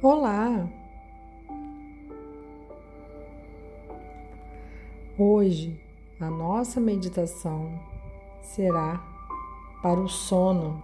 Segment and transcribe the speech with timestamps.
[0.00, 0.70] Olá!
[5.18, 5.76] Hoje
[6.20, 7.68] a nossa meditação
[8.40, 9.02] será
[9.82, 10.80] para o sono.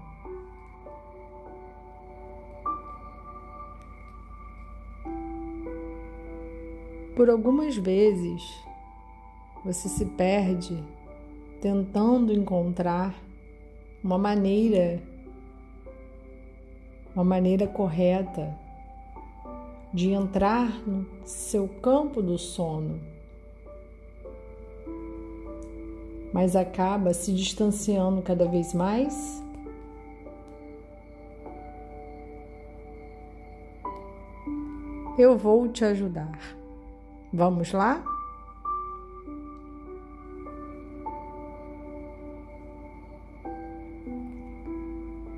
[7.15, 8.42] Por algumas vezes
[9.65, 10.83] você se perde
[11.60, 13.15] tentando encontrar
[14.02, 15.01] uma maneira,
[17.15, 18.63] uma maneira correta
[19.95, 23.01] de entrar no seu campo do sono,
[26.33, 29.41] mas acaba se distanciando cada vez mais.
[35.17, 36.41] Eu vou te ajudar.
[37.33, 38.05] Vamos lá?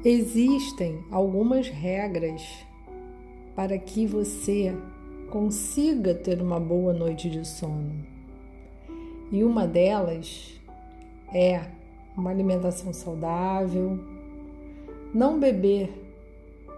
[0.02, 2.64] Existem algumas regras
[3.56, 4.76] para que você
[5.30, 8.04] consiga ter uma boa noite de sono.
[9.32, 10.60] E uma delas
[11.32, 11.62] é
[12.14, 13.98] uma alimentação saudável,
[15.12, 15.90] não beber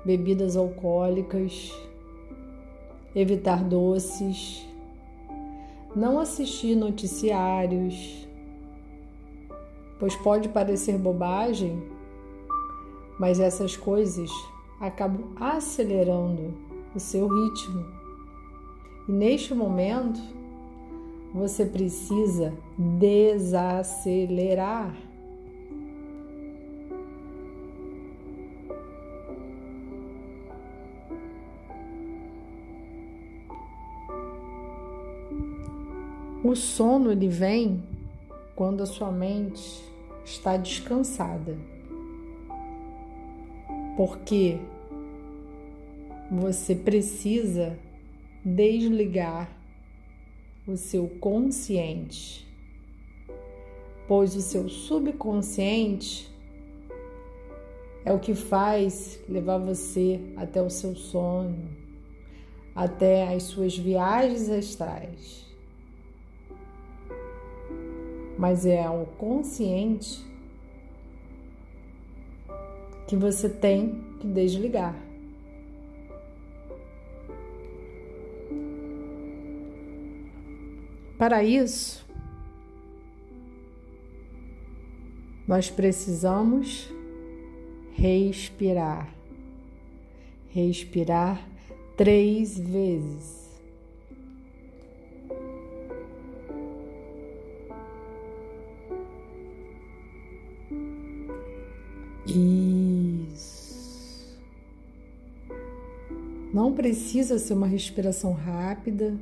[0.04, 1.72] bebidas alcoólicas,
[3.14, 4.64] evitar doces,
[5.96, 8.26] não assistir noticiários,
[9.98, 11.82] pois pode parecer bobagem,
[13.18, 14.30] mas essas coisas
[14.80, 17.86] acabam acelerando o seu ritmo.
[19.08, 20.20] E neste momento,
[21.32, 24.94] você precisa desacelerar.
[36.42, 37.82] O sono ele vem
[38.56, 39.84] quando a sua mente
[40.24, 41.56] está descansada.
[43.96, 44.58] Porque
[46.30, 47.78] você precisa
[48.44, 49.50] desligar
[50.66, 52.46] o seu consciente,
[54.06, 56.30] pois o seu subconsciente
[58.04, 61.68] é o que faz levar você até o seu sonho,
[62.74, 65.46] até as suas viagens astrais.
[68.38, 70.24] Mas é ao consciente
[73.06, 75.07] que você tem que desligar.
[81.18, 82.06] Para isso,
[85.48, 86.88] nós precisamos
[87.92, 89.12] respirar.
[90.50, 91.44] Respirar
[91.96, 93.48] três vezes.
[102.24, 103.58] Isso.
[106.54, 109.18] Não precisa ser uma respiração rápida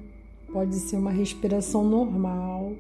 [0.57, 2.73] pode ser uma respiração normal.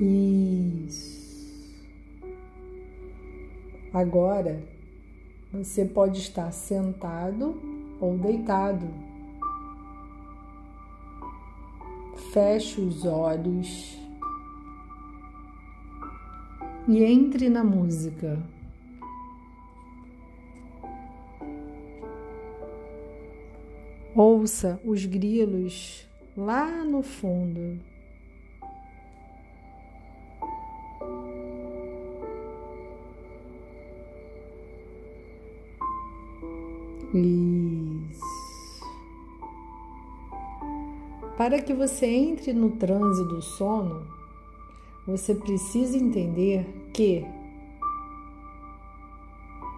[0.00, 1.74] Isso.
[3.92, 4.62] Agora
[5.52, 7.60] você pode estar sentado
[8.00, 8.86] ou deitado.
[12.32, 13.99] Feche os olhos
[16.90, 18.36] e entre na música.
[24.12, 26.04] Ouça os grilos
[26.36, 27.78] lá no fundo.
[37.14, 38.20] Isso.
[41.36, 44.19] Para que você entre no transe do sono,
[45.10, 47.24] você precisa entender que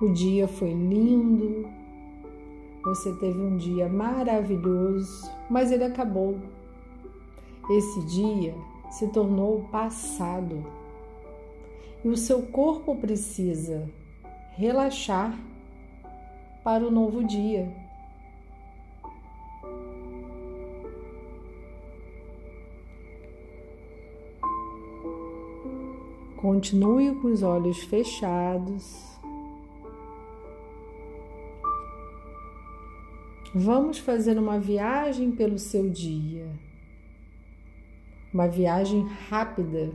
[0.01, 1.67] o dia foi lindo,
[2.85, 6.37] você teve um dia maravilhoso, mas ele acabou.
[7.71, 8.55] Esse dia
[8.91, 10.65] se tornou passado
[12.05, 13.89] e o seu corpo precisa
[14.57, 15.39] relaxar
[16.65, 17.82] para o novo dia.
[26.43, 29.01] Continue com os olhos fechados.
[33.55, 36.53] Vamos fazer uma viagem pelo seu dia.
[38.35, 39.93] Uma viagem rápida.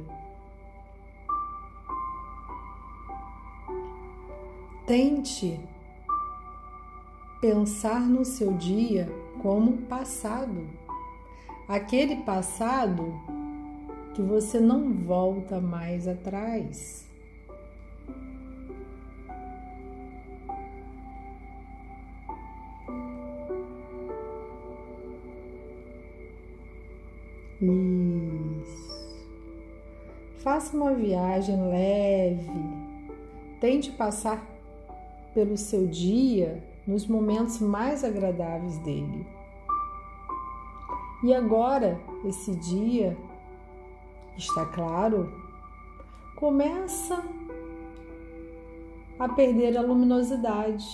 [4.85, 5.59] Tente
[7.41, 9.11] pensar no seu dia
[9.41, 10.65] como passado.
[11.67, 13.36] Aquele passado
[14.17, 17.07] que você não volta mais atrás.
[27.61, 28.87] Isso.
[30.39, 32.49] Faça uma viagem leve.
[33.61, 34.43] Tente passar
[35.35, 39.27] pelo seu dia nos momentos mais agradáveis dele.
[41.23, 43.15] E agora, esse dia
[44.37, 45.31] está claro,
[46.35, 47.23] começa
[49.17, 50.85] a perder a luminosidade,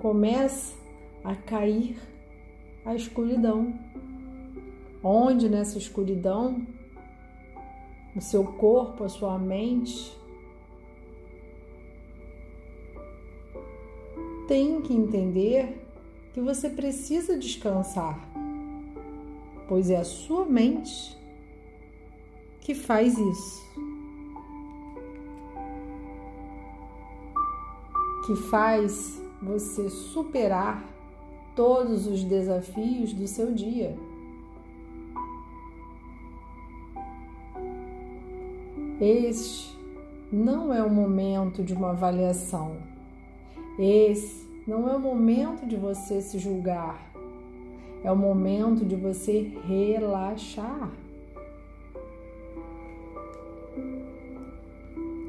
[0.00, 0.74] começa
[1.22, 1.98] a cair
[2.84, 3.78] a escuridão.
[5.02, 6.66] Onde nessa escuridão?
[8.16, 10.16] O seu corpo, a sua mente.
[14.48, 15.86] Tem que entender
[16.32, 18.18] que você precisa descansar,
[19.68, 21.16] pois é a sua mente
[22.64, 23.62] que faz isso.
[28.26, 30.82] Que faz você superar
[31.54, 33.94] todos os desafios do seu dia.
[38.98, 39.78] Este
[40.32, 42.78] não é o momento de uma avaliação.
[43.78, 46.98] Esse não é o momento de você se julgar.
[48.02, 51.03] É o momento de você relaxar.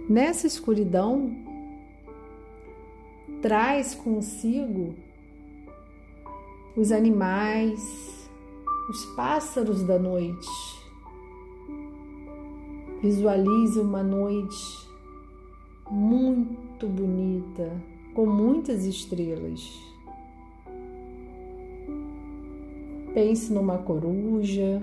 [0.07, 1.35] Nessa escuridão,
[3.41, 4.95] traz consigo
[6.77, 8.29] os animais,
[8.89, 10.75] os pássaros da noite
[13.05, 14.89] Visualize uma noite
[15.91, 17.71] muito bonita,
[18.15, 19.79] com muitas estrelas.
[23.13, 24.81] Pense numa coruja.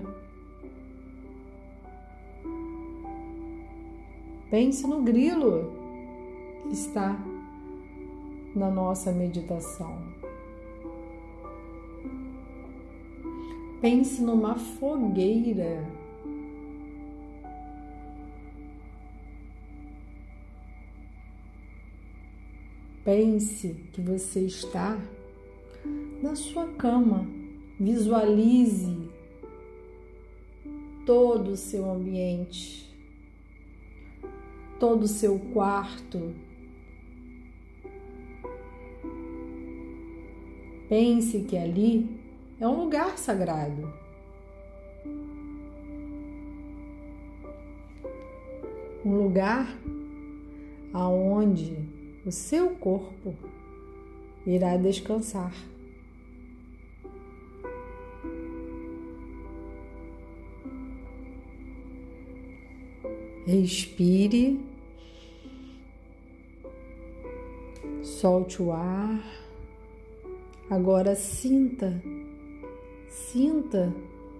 [4.52, 5.72] Pense no grilo
[6.62, 7.18] que está
[8.54, 9.96] na nossa meditação.
[13.80, 15.82] Pense numa fogueira
[23.06, 25.00] Pense que você está
[26.22, 27.26] na sua cama.
[27.80, 29.08] Visualize
[31.06, 32.91] todo o seu ambiente,
[34.82, 36.34] todo o seu quarto.
[40.88, 42.20] Pense que ali
[42.58, 43.94] é um lugar sagrado.
[49.04, 49.68] Um lugar
[50.92, 51.78] aonde
[52.26, 53.36] o seu corpo
[54.44, 55.54] irá descansar.
[63.46, 64.71] Respire,
[68.02, 69.22] solte o ar.
[70.68, 72.02] Agora sinta,
[73.08, 73.94] sinta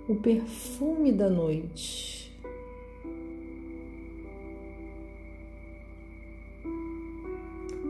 [0.09, 2.23] o perfume da noite.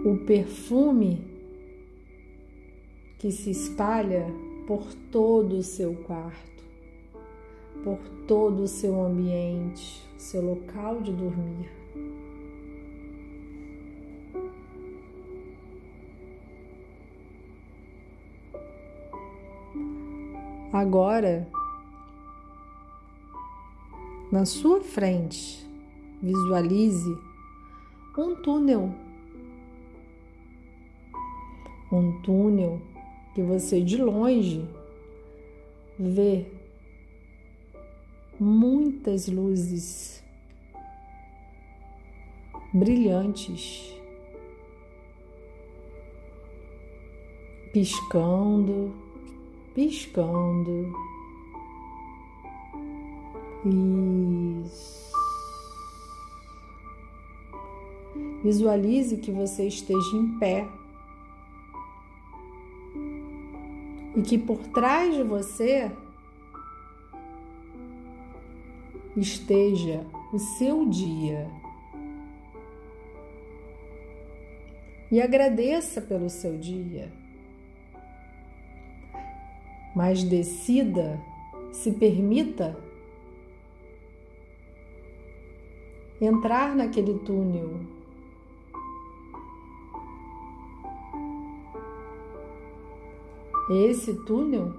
[0.05, 1.25] o perfume
[3.19, 4.27] que se espalha
[4.67, 6.65] por todo o seu quarto,
[7.85, 11.71] por todo o seu ambiente, seu local de dormir.
[20.73, 21.47] Agora,
[24.31, 25.69] na sua frente,
[26.23, 27.15] visualize
[28.17, 28.95] um túnel.
[31.93, 32.81] Um túnel
[33.35, 34.67] que você de longe
[35.99, 36.47] vê
[38.41, 40.25] muitas luzes
[42.73, 43.95] brilhantes
[47.75, 48.95] piscando,
[49.75, 50.93] piscando.
[54.65, 55.13] Isso.
[58.43, 60.69] Visualize que você esteja em pé
[64.17, 65.91] e que por trás de você
[69.17, 71.49] esteja o seu dia.
[75.11, 77.13] E agradeça pelo seu dia.
[79.95, 81.21] Mas decida,
[81.71, 82.77] se permita
[86.21, 87.81] entrar naquele túnel
[93.71, 94.75] esse túnel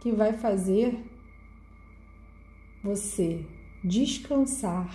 [0.00, 0.98] que vai fazer
[2.82, 3.44] você
[3.84, 4.88] descansar.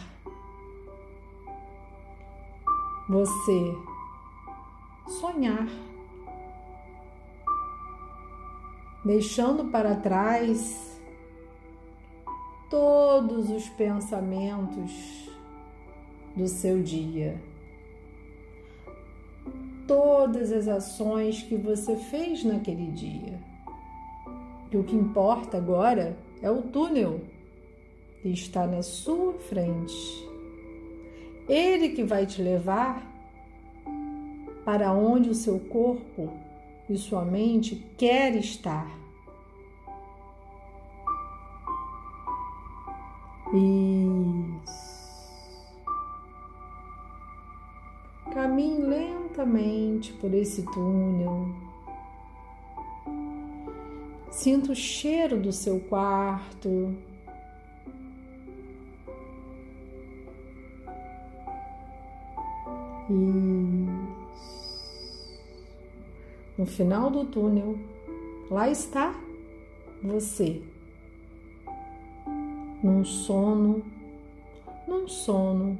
[3.08, 3.76] Você
[5.08, 5.68] sonhar.
[9.06, 11.00] Deixando para trás
[12.72, 15.30] todos os pensamentos
[16.36, 17.40] do seu dia,
[19.88, 23.40] todas as ações que você fez naquele dia.
[24.72, 27.22] E o que importa agora é o túnel
[28.24, 29.94] que está na sua frente.
[31.48, 33.06] Ele que vai te levar
[34.66, 36.45] para onde o seu corpo
[36.90, 38.88] e sua mente quer estar.
[43.54, 44.96] Isso.
[48.34, 51.48] Caminhe lentamente por esse túnel.
[54.30, 56.94] Sinta o cheiro do seu quarto.
[63.10, 64.25] Isso.
[66.58, 67.78] No final do túnel,
[68.50, 69.14] lá está
[70.02, 70.62] você.
[72.82, 73.84] Num sono,
[74.88, 75.78] num sono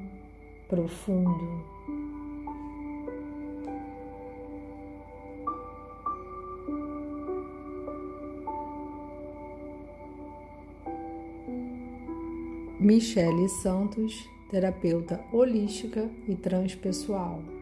[0.68, 1.64] profundo.
[12.78, 17.55] Michele Santos, terapeuta holística e transpessoal.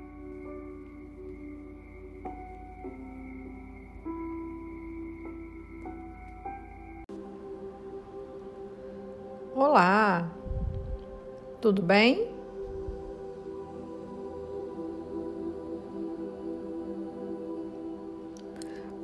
[11.64, 12.28] Tudo bem?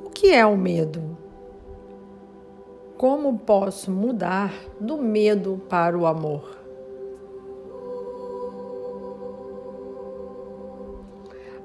[0.04, 1.16] O que é o medo?
[2.98, 6.58] Como posso mudar do medo para o amor?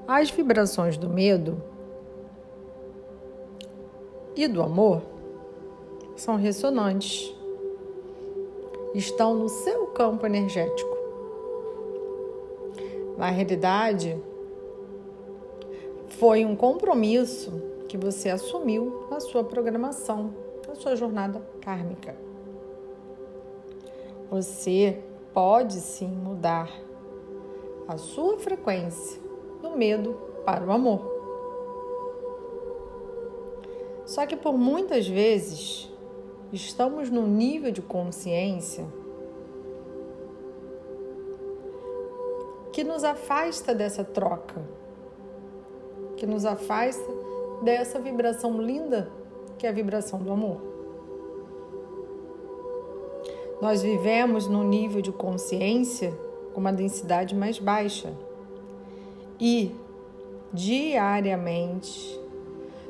[0.08, 1.62] As vibrações do medo
[4.34, 5.02] e do amor
[6.16, 7.36] são ressonantes,
[8.94, 10.96] estão no seu campo energético.
[13.18, 14.22] Na realidade,
[16.20, 17.52] foi um compromisso
[17.88, 22.16] que você assumiu na sua programação sua jornada kármica.
[24.30, 25.02] Você
[25.34, 26.70] pode sim mudar
[27.88, 29.22] a sua frequência
[29.62, 30.14] do medo
[30.46, 31.14] para o amor.
[34.06, 35.92] Só que por muitas vezes
[36.52, 38.86] estamos num nível de consciência
[42.76, 44.62] que nos afasta dessa troca,
[46.18, 47.10] que nos afasta
[47.64, 49.10] dessa vibração linda
[49.58, 50.58] que é a vibração do amor.
[53.62, 56.14] Nós vivemos num nível de consciência
[56.54, 58.14] com uma densidade mais baixa
[59.40, 59.74] e
[60.52, 62.20] diariamente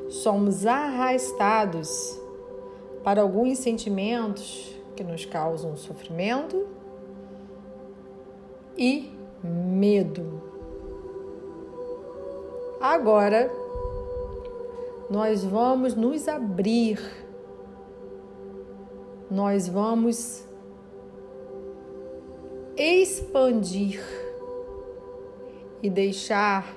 [0.08, 2.20] somos arrastados
[3.04, 6.66] para alguns sentimentos que nos causam sofrimento
[8.76, 9.15] e
[9.46, 10.42] medo.
[12.80, 13.50] Agora,
[15.08, 17.00] nós vamos nos abrir,
[19.30, 20.44] nós vamos
[22.76, 24.02] expandir
[25.82, 26.76] e deixar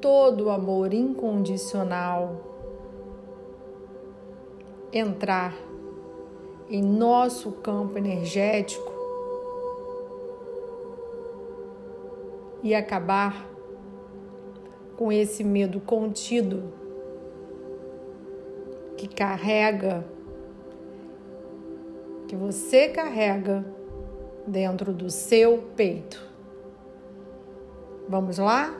[0.00, 2.48] todo o amor incondicional
[4.92, 5.54] entrar
[6.70, 8.97] em nosso campo energético
[12.62, 13.48] e acabar
[14.96, 16.72] com esse medo contido
[18.96, 20.04] que carrega,
[22.26, 23.64] que você carrega
[24.46, 26.20] dentro do seu peito.
[28.08, 28.74] Vamos lá?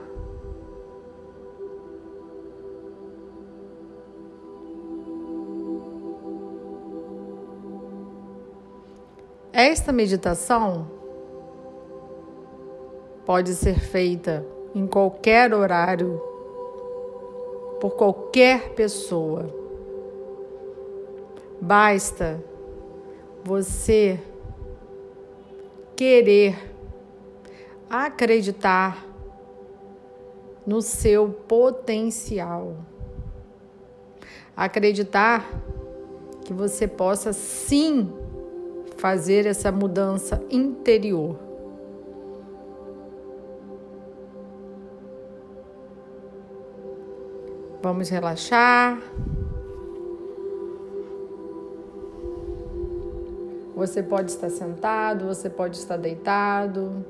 [9.53, 10.98] Esta meditação
[13.29, 14.43] pode ser feita
[14.73, 16.19] em qualquer horário,
[17.79, 19.53] por qualquer pessoa.
[21.61, 22.43] Basta
[23.43, 24.19] você
[25.95, 26.57] querer
[27.87, 29.05] acreditar
[30.65, 32.77] no seu potencial.
[34.57, 35.47] Acreditar
[36.45, 38.11] que você possa sim
[38.97, 41.48] fazer essa mudança interior.
[47.81, 49.01] Vamos relaxar.
[53.73, 57.05] Você pode estar sentado, você pode estar deitado.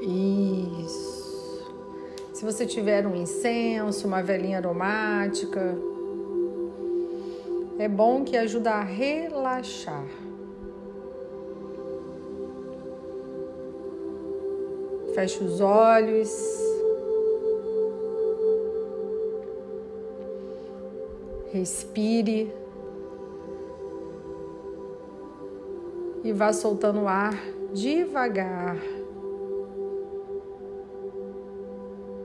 [0.00, 1.72] Isso.
[2.34, 5.78] Se você tiver um incenso, uma velhinha aromática,
[7.78, 10.06] é bom que ajuda a relaxar.
[15.14, 16.30] Feche os olhos.
[21.52, 22.52] Respire.
[26.24, 27.34] E vá soltando o ar
[27.72, 28.76] devagar.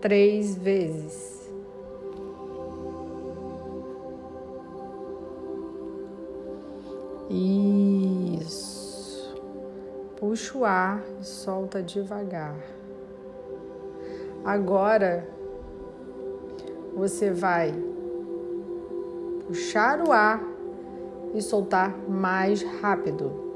[0.01, 1.38] Três vezes.
[7.29, 8.69] Isso.
[10.17, 12.55] Puxa o ar e solta devagar.
[14.43, 15.27] Agora
[16.95, 17.73] você vai
[19.45, 20.41] puxar o ar
[21.33, 23.48] e soltar mais rápido.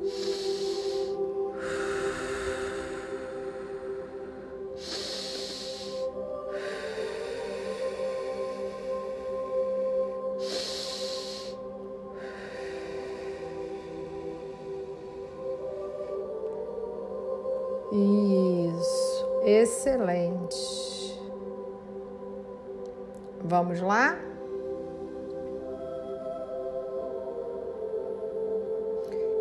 [23.56, 24.18] Vamos lá?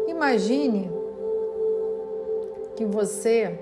[0.07, 0.90] Imagine
[2.76, 3.59] que você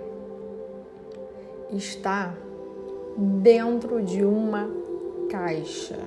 [1.70, 2.34] está
[3.16, 4.68] dentro de uma
[5.30, 6.00] caixa.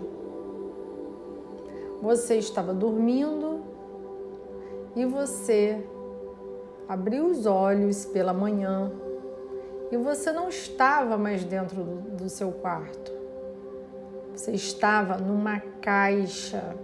[2.02, 3.62] Você estava dormindo
[4.94, 5.82] e você
[6.86, 8.92] abriu os olhos pela manhã
[9.90, 13.13] e você não estava mais dentro do, seu quarto.
[14.36, 16.76] Você estava numa caixa.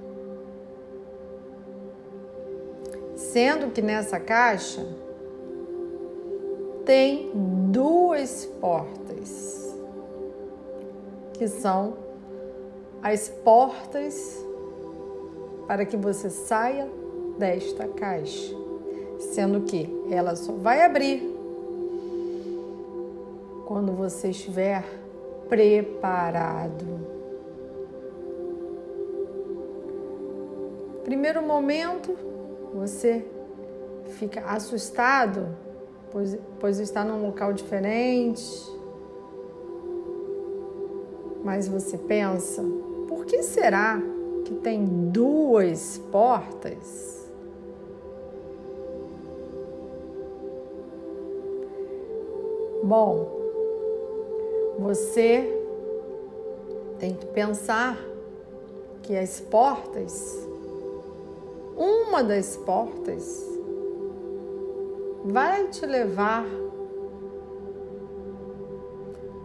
[3.16, 4.86] Sendo que nessa caixa
[6.86, 7.32] tem
[7.72, 9.76] duas portas,
[11.34, 11.98] que são
[13.04, 14.46] as portas
[15.68, 16.90] para que você saia
[17.38, 18.70] desta caixa
[19.20, 21.36] sendo que ela só vai abrir
[23.66, 24.84] quando você estiver
[25.48, 27.18] preparado.
[31.10, 32.15] Primeiro momento,
[32.72, 33.26] você
[34.19, 35.58] fica assustado,
[36.12, 38.45] pois, pois está num local diferente.
[41.43, 42.63] Mas você pensa,
[43.08, 44.00] por que será
[44.45, 47.28] que tem duas portas?
[52.84, 53.32] Bom,
[54.78, 55.60] você
[57.00, 57.98] tem que pensar
[59.02, 60.48] que as portas,
[61.80, 63.48] uma das portas,
[65.24, 66.46] vai te levar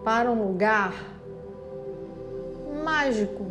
[0.03, 0.92] para um lugar
[2.85, 3.47] mágico,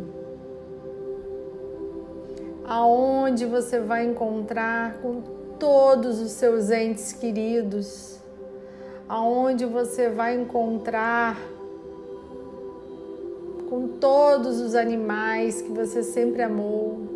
[2.64, 5.22] aonde você vai encontrar com
[5.58, 8.14] todos os seus entes queridos
[9.08, 11.38] aonde você vai encontrar
[13.68, 17.13] com todos os animais que você sempre amou,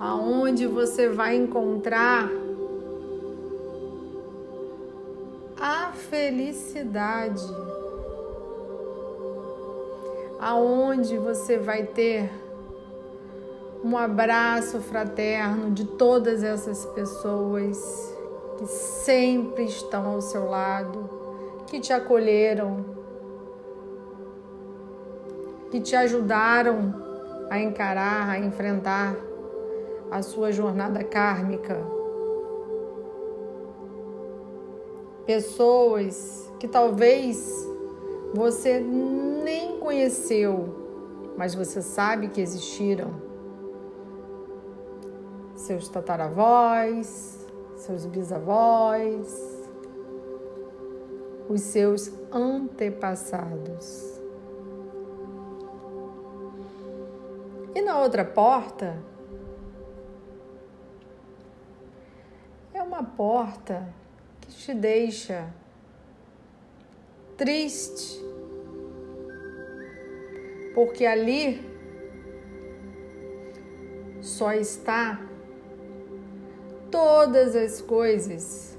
[0.00, 2.30] aonde você vai encontrar
[5.60, 7.42] a felicidade,
[10.38, 12.30] aonde você vai ter
[13.82, 18.16] um abraço fraterno de todas essas pessoas
[18.58, 21.08] que sempre estão ao seu lado,
[21.66, 22.84] que te acolheram,
[25.70, 26.94] que te ajudaram
[27.50, 29.27] a encarar, a enfrentar
[30.10, 31.78] a sua jornada kármica.
[35.26, 37.68] Pessoas que talvez
[38.34, 43.28] você nem conheceu, mas você sabe que existiram.
[45.54, 49.68] Seus tataravós, seus bisavós,
[51.48, 54.18] os seus antepassados.
[57.74, 58.96] E na outra porta
[62.88, 63.86] uma porta
[64.40, 65.52] que te deixa
[67.36, 68.18] triste,
[70.74, 71.60] porque ali
[74.22, 75.20] só está
[76.90, 78.76] todas as coisas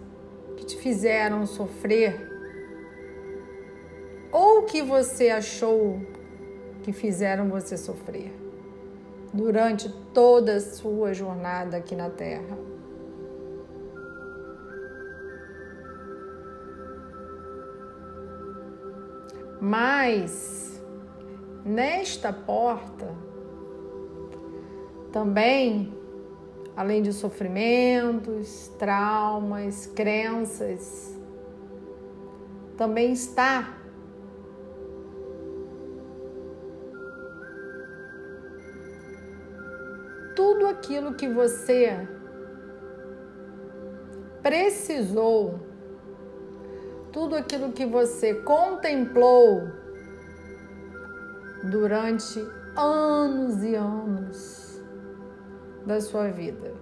[0.58, 2.28] que te fizeram sofrer
[4.32, 6.02] ou que você achou
[6.82, 8.34] que fizeram você sofrer
[9.32, 12.68] durante toda a sua jornada aqui na Terra.
[19.60, 20.82] Mas
[21.65, 23.13] nesta porta
[25.12, 25.93] também,
[26.76, 31.17] além de sofrimentos, traumas, crenças,
[32.78, 33.76] também está
[40.36, 42.08] tudo aquilo que você
[44.41, 45.60] precisou,
[47.12, 49.67] tudo aquilo que você contemplou
[51.63, 52.39] durante
[52.76, 54.82] anos e anos
[55.86, 56.74] da sua vida.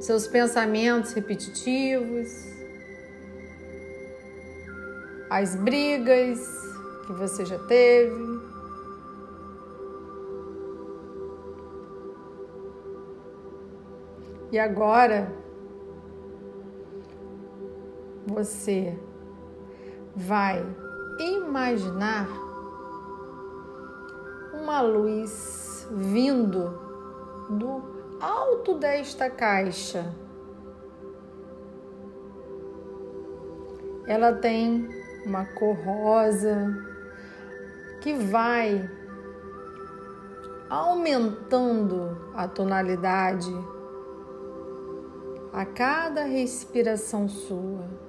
[0.00, 2.28] Seus pensamentos repetitivos,
[5.30, 6.38] as brigas
[7.06, 8.38] que você já teve,
[14.50, 15.30] E agora
[18.28, 18.96] você
[20.14, 20.64] vai
[21.18, 22.28] imaginar
[24.52, 26.78] uma luz vindo
[27.48, 27.82] do
[28.20, 30.14] alto desta caixa.
[34.06, 34.88] Ela tem
[35.24, 36.74] uma cor rosa
[38.00, 38.88] que vai
[40.68, 43.52] aumentando a tonalidade
[45.52, 48.07] a cada respiração sua.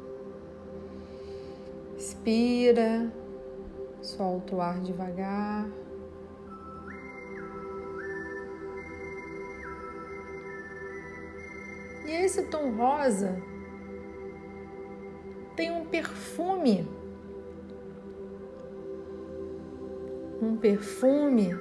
[2.00, 3.12] Inspira,
[4.02, 5.68] solta o ar devagar.
[12.08, 13.36] E esse tom rosa
[15.58, 16.88] tem um perfume,
[20.42, 21.54] um perfume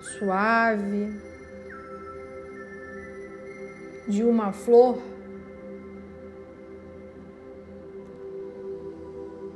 [0.00, 1.20] suave
[4.08, 5.11] de uma flor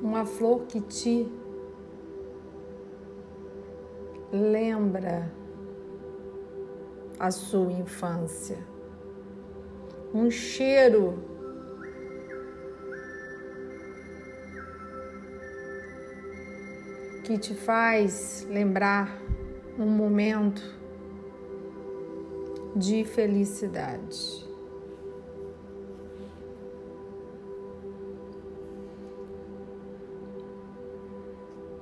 [0.07, 1.29] uma flor que te
[4.31, 5.29] lembra
[7.19, 8.57] a sua infância,
[10.15, 11.19] um cheiro
[17.25, 19.21] que te faz lembrar
[19.77, 20.63] um momento
[22.77, 24.46] de felicidade.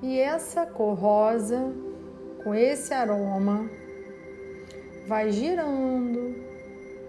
[0.06, 1.72] E essa cor rosa,
[2.42, 3.70] com esse aroma,
[5.08, 6.36] vai girando,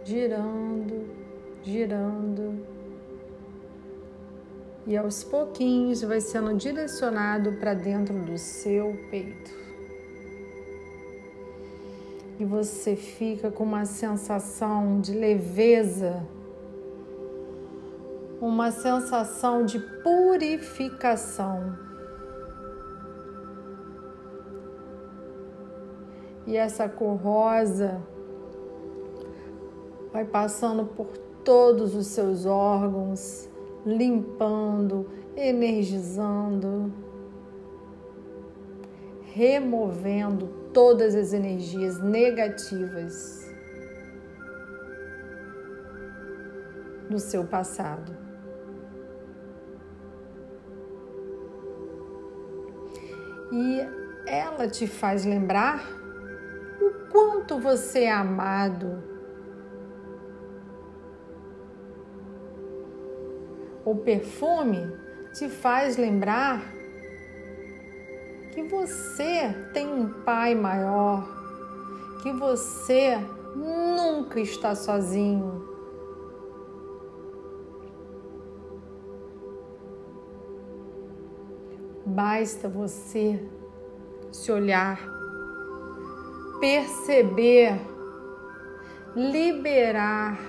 [0.06, 1.06] girando,
[1.62, 2.66] girando.
[4.88, 9.52] E aos pouquinhos vai sendo direcionado para dentro do seu peito.
[12.40, 16.26] E você fica com uma sensação de leveza,
[18.40, 21.84] uma sensação de purificação.
[26.46, 28.02] E essa cor rosa
[30.12, 31.08] vai passando por
[31.44, 33.50] todos os seus órgãos,
[33.86, 36.94] limpando, energizando,
[39.34, 43.54] removendo todas as energias negativas
[47.10, 48.16] do seu passado.
[53.52, 53.82] E
[54.26, 56.05] ela te faz lembrar
[57.16, 59.02] quanto você é amado.
[63.86, 64.86] O perfume
[65.32, 66.62] te faz lembrar
[68.52, 71.26] que você tem um pai maior,
[72.22, 73.18] que você
[73.56, 75.64] nunca está sozinho.
[82.06, 83.42] Basta você
[84.34, 85.16] se olhar
[86.60, 87.80] perceber,
[89.16, 90.40] liberar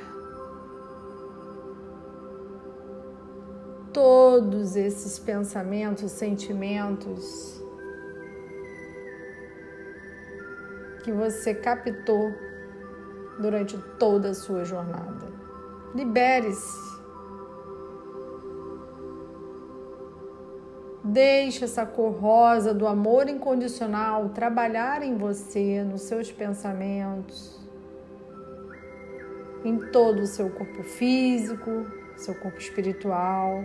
[3.93, 7.63] todos esses pensamentos, sentimentos
[11.03, 12.33] que você captou
[13.39, 15.27] durante toda a sua jornada.
[15.95, 16.96] Libere-se.
[21.09, 27.61] Deixe essa cor rosa do amor incondicional trabalhar em você, nos seus pensamentos,
[29.65, 33.63] em todo o seu corpo físico, seu corpo espiritual.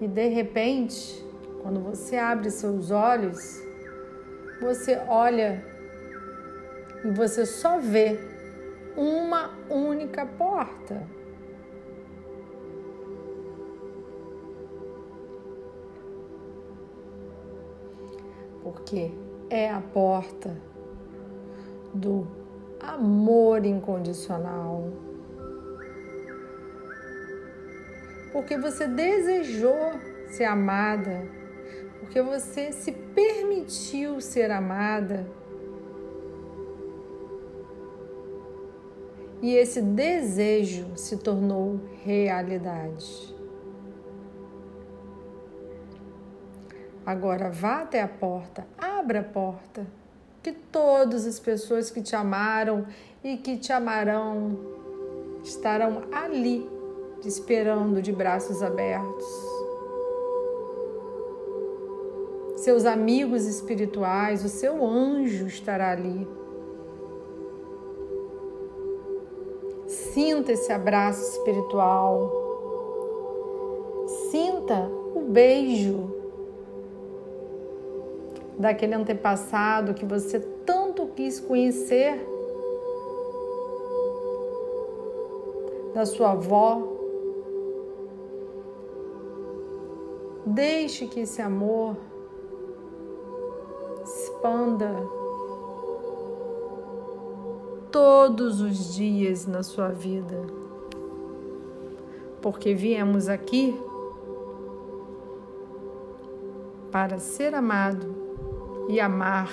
[0.00, 1.26] E de repente,
[1.60, 3.60] quando você abre seus olhos,
[4.60, 5.64] você olha
[7.04, 8.16] e você só vê
[8.96, 11.17] uma única porta.
[18.70, 19.10] Porque
[19.48, 20.54] é a porta
[21.94, 22.26] do
[22.78, 24.92] amor incondicional.
[28.30, 29.92] Porque você desejou
[30.28, 31.26] ser amada,
[31.98, 35.26] porque você se permitiu ser amada.
[39.40, 43.37] E esse desejo se tornou realidade.
[47.08, 49.86] Agora vá até a porta, abra a porta,
[50.42, 52.84] que todas as pessoas que te amaram
[53.24, 54.58] e que te amarão
[55.42, 56.68] estarão ali,
[57.22, 59.24] te esperando de braços abertos.
[62.56, 66.28] Seus amigos espirituais, o seu anjo estará ali.
[69.86, 72.30] Sinta esse abraço espiritual.
[74.30, 76.17] Sinta o beijo
[78.58, 82.18] daquele antepassado que você tanto quis conhecer,
[85.94, 86.96] da sua avó.
[90.44, 91.96] Deixe que esse amor
[94.02, 94.92] expanda
[97.92, 100.46] todos os dias na sua vida,
[102.40, 103.78] porque viemos aqui
[106.90, 108.17] para ser amado
[108.88, 109.50] e amar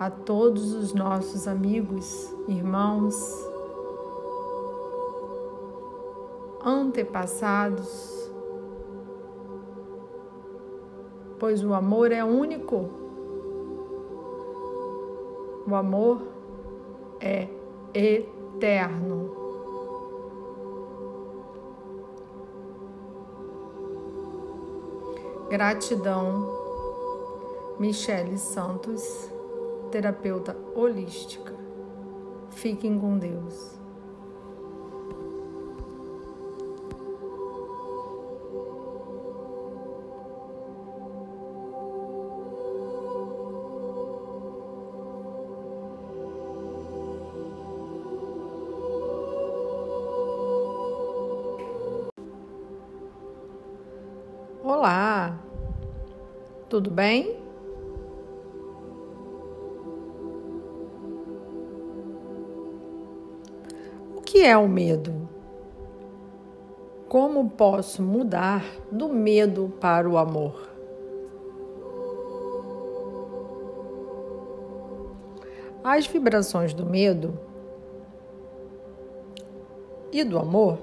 [0.00, 3.14] a todos os nossos amigos, irmãos,
[6.64, 8.32] antepassados,
[11.38, 12.88] pois o amor é único.
[15.68, 16.22] O amor
[17.20, 17.48] é
[17.94, 19.36] eterno.
[25.48, 26.61] Gratidão
[27.82, 29.02] Michele Santos,
[29.90, 31.52] terapeuta holística.
[32.50, 33.76] Fiquem com Deus.
[54.62, 55.36] Olá,
[56.68, 57.31] tudo bem?
[64.42, 65.28] Que é o medo?
[67.08, 70.68] Como posso mudar do medo para o amor?
[75.84, 77.38] As vibrações do medo
[80.10, 80.76] e do amor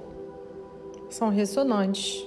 [1.09, 2.25] são ressonantes,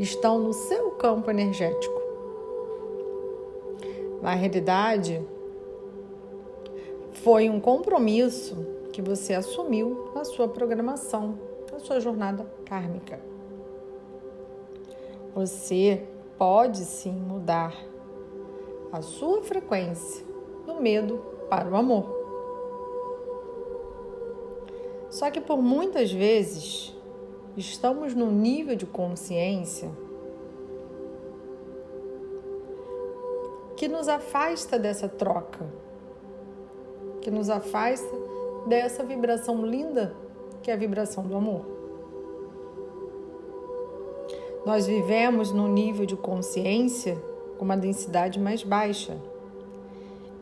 [0.00, 2.02] estão no seu campo energético.
[4.20, 5.24] Na realidade,
[7.12, 11.38] foi um compromisso que você assumiu na sua programação,
[11.72, 13.20] na sua jornada kármica.
[15.34, 17.74] Você pode sim mudar
[18.92, 20.24] a sua frequência
[20.66, 22.20] do medo para o amor.
[25.10, 26.96] Só que por muitas vezes
[27.56, 29.90] estamos num nível de consciência
[33.76, 35.66] que nos afasta dessa troca,
[37.22, 38.14] que nos afasta
[38.66, 40.14] dessa vibração linda
[40.62, 41.64] que é a vibração do amor.
[44.64, 47.16] Nós vivemos num nível de consciência
[47.56, 49.16] com uma densidade mais baixa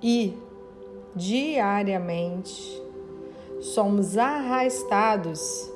[0.02, 0.36] e
[1.14, 2.82] diariamente
[3.60, 5.72] somos arrastados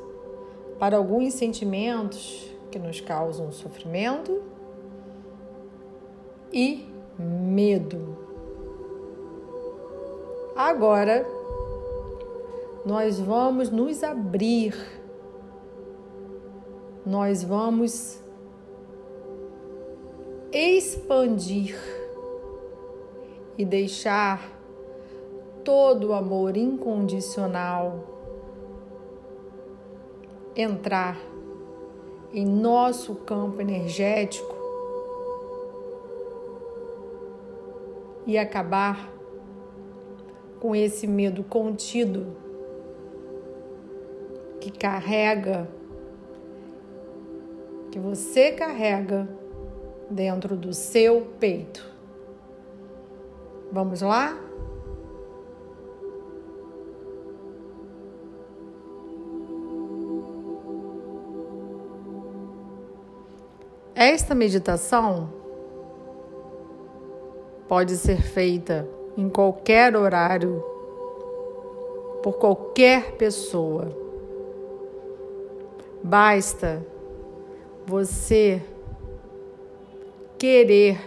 [0.78, 4.42] para alguns sentimentos que nos causam sofrimento
[6.52, 8.18] e medo.
[10.57, 11.26] Agora,
[12.85, 14.75] nós vamos nos abrir,
[17.07, 18.21] nós vamos
[20.53, 21.79] expandir
[23.57, 24.51] e deixar
[25.64, 28.09] todo o amor incondicional
[30.57, 31.16] entrar
[32.33, 34.57] em nosso campo energético
[38.27, 39.12] e acabar
[40.61, 42.41] com esse medo contido
[44.62, 45.68] que carrega,
[47.90, 49.29] que você carrega
[50.09, 51.85] dentro do seu peito.
[53.72, 54.38] Vamos lá?
[63.96, 65.29] Esta meditação
[67.66, 70.64] pode ser feita em qualquer horário,
[72.22, 74.12] por qualquer pessoa.
[76.02, 76.84] Basta
[77.86, 78.60] você
[80.38, 80.98] querer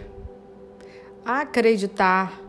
[1.25, 2.41] acreditar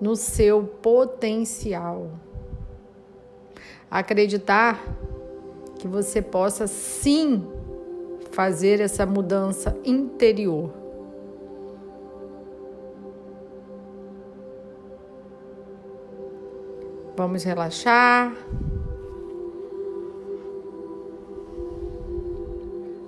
[0.00, 2.10] no seu potencial.
[3.90, 4.80] Acreditar
[5.78, 7.46] que você possa sim
[8.30, 10.70] fazer essa mudança interior.
[17.16, 18.34] Vamos relaxar.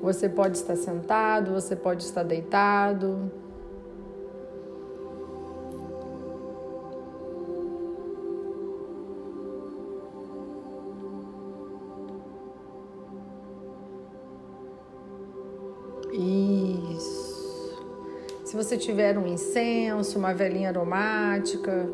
[0.07, 3.29] Você pode estar sentado, você pode estar deitado.
[16.13, 17.85] Isso.
[18.45, 21.85] Se você tiver um incenso, uma velinha aromática,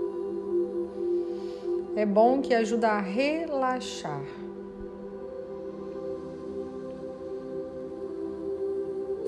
[1.96, 4.41] é bom que ajuda a relaxar.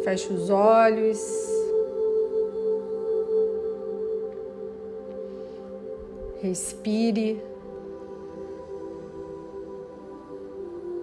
[0.04, 1.18] Feche os olhos.
[6.42, 7.42] Respire.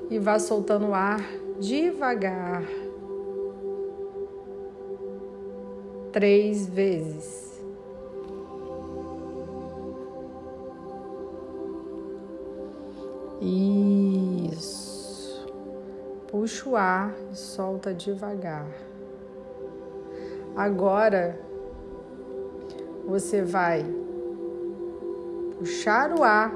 [0.08, 1.20] E vá soltando o ar
[1.60, 2.64] devagar.
[6.12, 7.60] Três vezes.
[13.42, 15.48] Isso.
[16.28, 18.91] Puxa o ar e solta devagar.
[20.56, 21.40] Agora
[23.08, 23.86] você vai
[25.58, 26.54] puxar o ar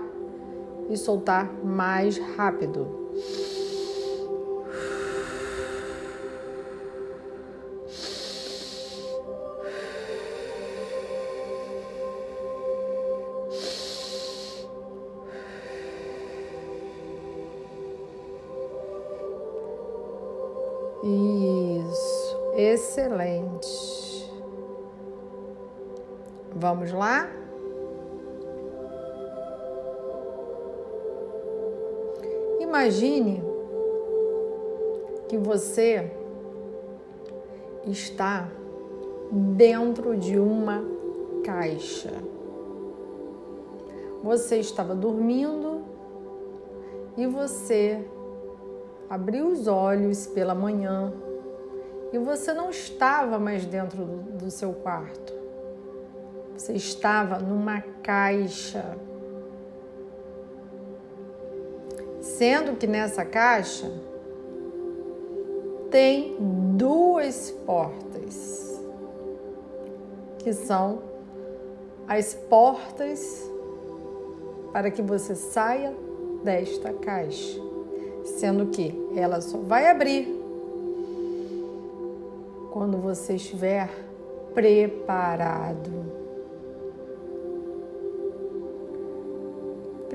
[0.89, 3.04] e soltar mais rápido.
[26.75, 27.29] Vamos lá?
[32.59, 33.41] Imagine
[35.29, 36.11] que você
[37.87, 38.49] está
[39.31, 40.83] dentro de uma
[41.45, 42.11] caixa.
[44.21, 45.81] Você estava dormindo
[47.15, 48.05] e você
[49.09, 51.13] abriu os olhos pela manhã
[52.11, 55.34] e você não estava mais dentro do, seu quarto.
[56.57, 58.97] Você estava numa caixa.
[62.21, 63.91] Sendo que nessa caixa
[65.91, 66.35] tem
[66.75, 68.81] duas portas,
[70.39, 71.03] que são
[72.07, 73.49] as portas
[74.71, 75.95] para que você saia
[76.43, 77.65] desta caixa
[78.25, 80.27] sendo que ela só vai abrir
[82.71, 83.89] quando você estiver
[84.53, 86.24] preparado.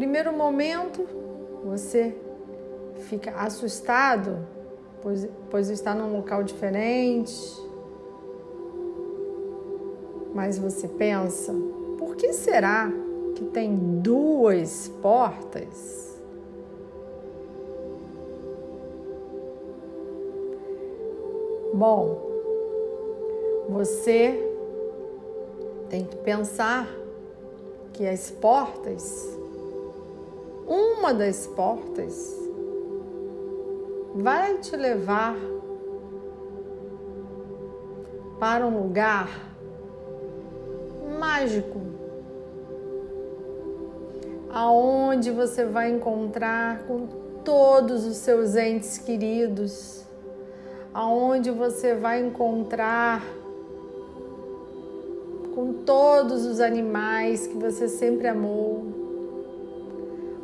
[0.00, 1.06] Primeiro momento,
[1.62, 2.16] você
[3.10, 4.38] fica assustado,
[5.02, 7.38] pois, pois está num local diferente.
[10.34, 11.52] Mas você pensa,
[11.98, 12.90] por que será
[13.34, 16.18] que tem duas portas?
[21.74, 22.26] Bom,
[23.68, 24.50] você
[25.90, 26.88] tem que pensar
[27.92, 29.38] que as portas,
[30.70, 32.34] uma das portas,
[34.14, 35.36] vai te levar
[38.38, 39.28] para um lugar
[41.18, 41.80] mágico,
[44.48, 47.06] aonde você vai encontrar com
[47.44, 50.00] todos os seus entes queridos
[50.92, 53.22] aonde você vai encontrar
[55.54, 58.99] com todos os animais que você sempre amou,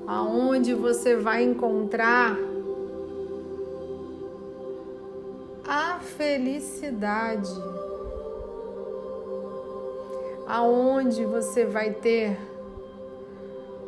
[0.06, 2.36] aonde você vai encontrar
[5.66, 7.50] a felicidade,
[10.46, 12.38] aonde você vai ter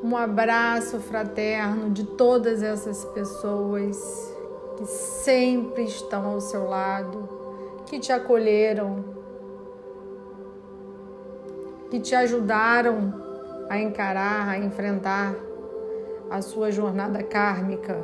[0.03, 4.37] um abraço fraterno de todas essas pessoas
[4.77, 7.29] que sempre estão ao seu lado,
[7.87, 9.05] que te acolheram,
[11.91, 13.13] que te ajudaram
[13.69, 15.48] a encarar, a enfrentar
[16.31, 17.97] a sua jornada kármica.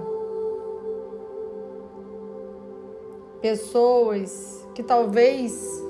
[3.41, 5.83] Pessoas que talvez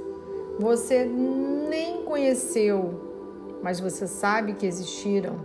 [0.58, 5.40] você nem conheceu, mas você sabe que existiram.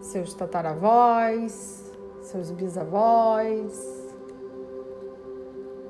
[0.00, 4.04] Seus tataravós, seus bisavós,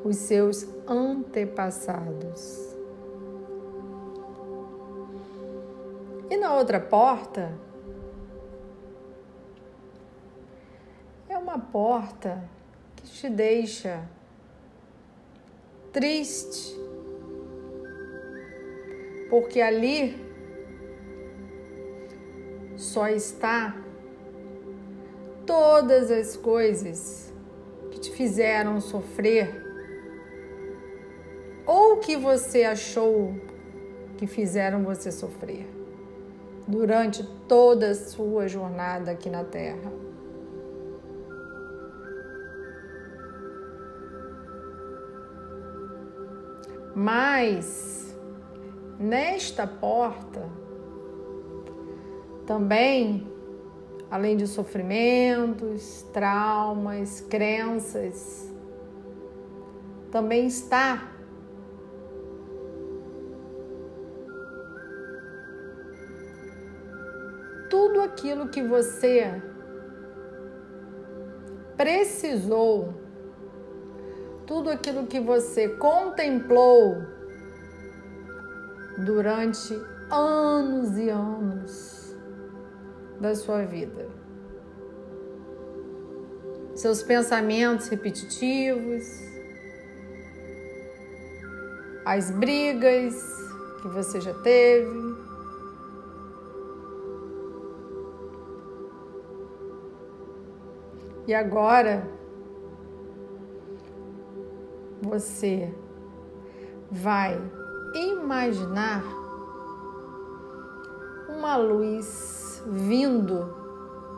[0.04, 2.74] os seus antepassados.
[6.30, 7.52] E na outra porta
[11.34, 12.48] é uma porta
[12.94, 14.08] que te deixa
[15.92, 16.76] triste,
[19.28, 20.16] porque ali
[22.76, 23.76] só está
[25.44, 27.32] todas as coisas
[27.90, 29.60] que te fizeram sofrer
[31.66, 33.34] ou que você achou
[34.16, 35.66] que fizeram você sofrer
[36.68, 40.03] durante toda a sua jornada aqui na Terra.
[46.94, 48.16] Mas
[48.98, 50.48] nesta porta
[52.46, 53.26] também,
[54.10, 58.52] além de sofrimentos, traumas, crenças,
[60.10, 61.10] também está
[67.68, 69.42] tudo aquilo que você
[71.76, 72.94] precisou,
[74.46, 77.02] tudo aquilo que você contemplou
[78.98, 79.74] durante
[80.10, 82.16] anos e anos
[83.20, 84.08] da sua vida.
[86.74, 89.04] Seus pensamentos repetitivos,
[92.04, 93.14] as brigas
[93.82, 95.14] que você já teve,
[101.26, 102.06] E agora
[105.02, 105.72] você
[106.90, 107.40] vai
[107.94, 109.02] imaginar
[111.28, 113.54] uma luz vindo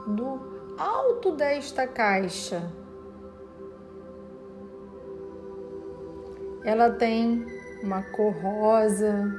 [0.06, 0.40] do
[0.78, 2.70] alto desta caixa.
[6.64, 7.46] Ela tem
[7.82, 9.32] uma cor rosa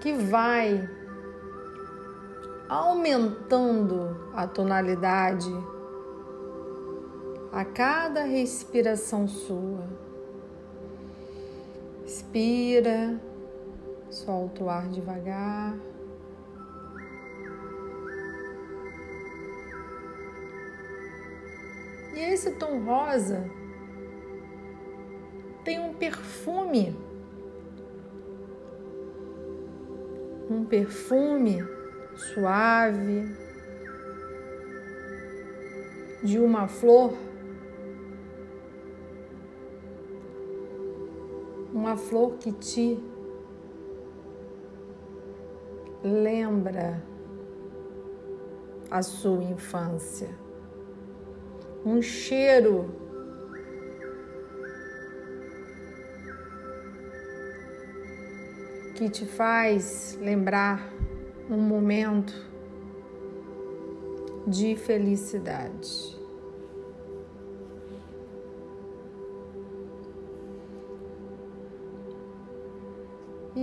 [0.00, 0.88] que vai
[2.68, 5.52] aumentando a tonalidade
[7.50, 10.07] a cada respiração sua.
[12.18, 13.16] Inspira,
[14.10, 15.78] solta o ar devagar.
[22.12, 23.48] E esse tom rosa
[25.62, 26.96] tem um perfume,
[30.50, 31.64] um perfume
[32.16, 33.32] suave
[36.24, 37.27] de uma flor
[41.78, 42.98] uma flor que te
[46.02, 47.00] lembra
[48.90, 50.28] a sua infância,
[51.86, 52.90] um cheiro
[58.96, 60.92] que te faz lembrar
[61.48, 62.34] um momento
[64.48, 66.17] de felicidade.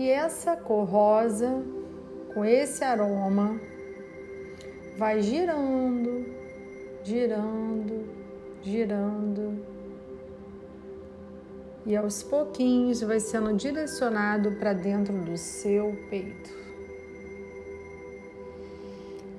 [0.05, 1.63] E essa cor rosa,
[2.31, 3.59] com esse aroma,
[4.99, 6.27] vai girando,
[7.03, 8.05] girando,
[8.61, 9.65] girando.
[11.87, 16.53] E aos pouquinhos vai sendo direcionado para dentro do seu peito.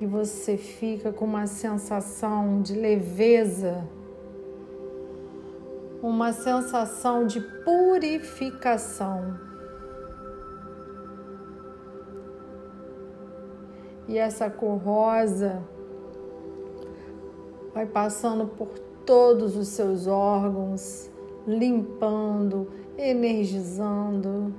[0.01, 3.87] E você fica com uma sensação de leveza,
[6.03, 9.46] uma sensação de purificação.
[14.07, 15.61] E essa cor rosa
[17.73, 18.69] vai passando por
[19.05, 21.09] todos os seus órgãos,
[21.45, 24.53] limpando, energizando,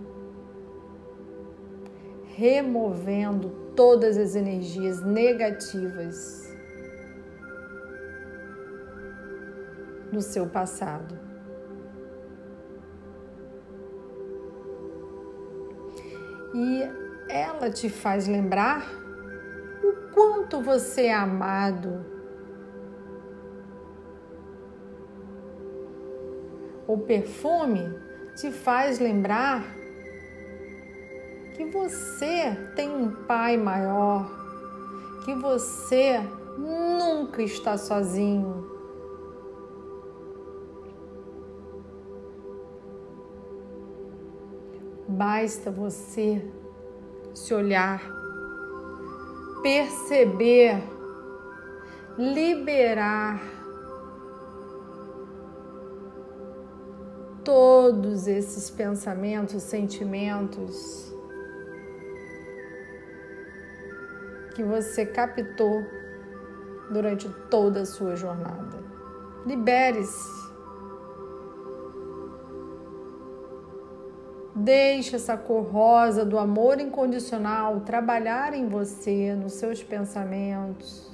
[2.27, 6.55] removendo todas as energias negativas
[10.13, 11.19] do seu passado.
[16.55, 16.83] E
[17.29, 19.08] ela te faz lembrar
[20.19, 22.05] quanto você é amado.
[26.89, 27.89] O perfume
[28.35, 29.63] te faz lembrar
[31.55, 34.29] que você tem um pai maior,
[35.25, 36.19] que você
[36.59, 38.67] nunca está sozinho.
[45.07, 46.45] Basta você
[47.33, 48.18] se olhar,
[49.69, 50.83] perceber,
[52.17, 53.39] liberar
[57.45, 61.15] todos esses pensamentos, sentimentos
[64.55, 65.85] que você captou
[66.91, 68.79] durante toda a sua jornada.
[69.45, 70.48] Libere-se.
[74.61, 81.09] Deixe essa cor rosa do amor incondicional trabalhar em você, nos seus pensamentos,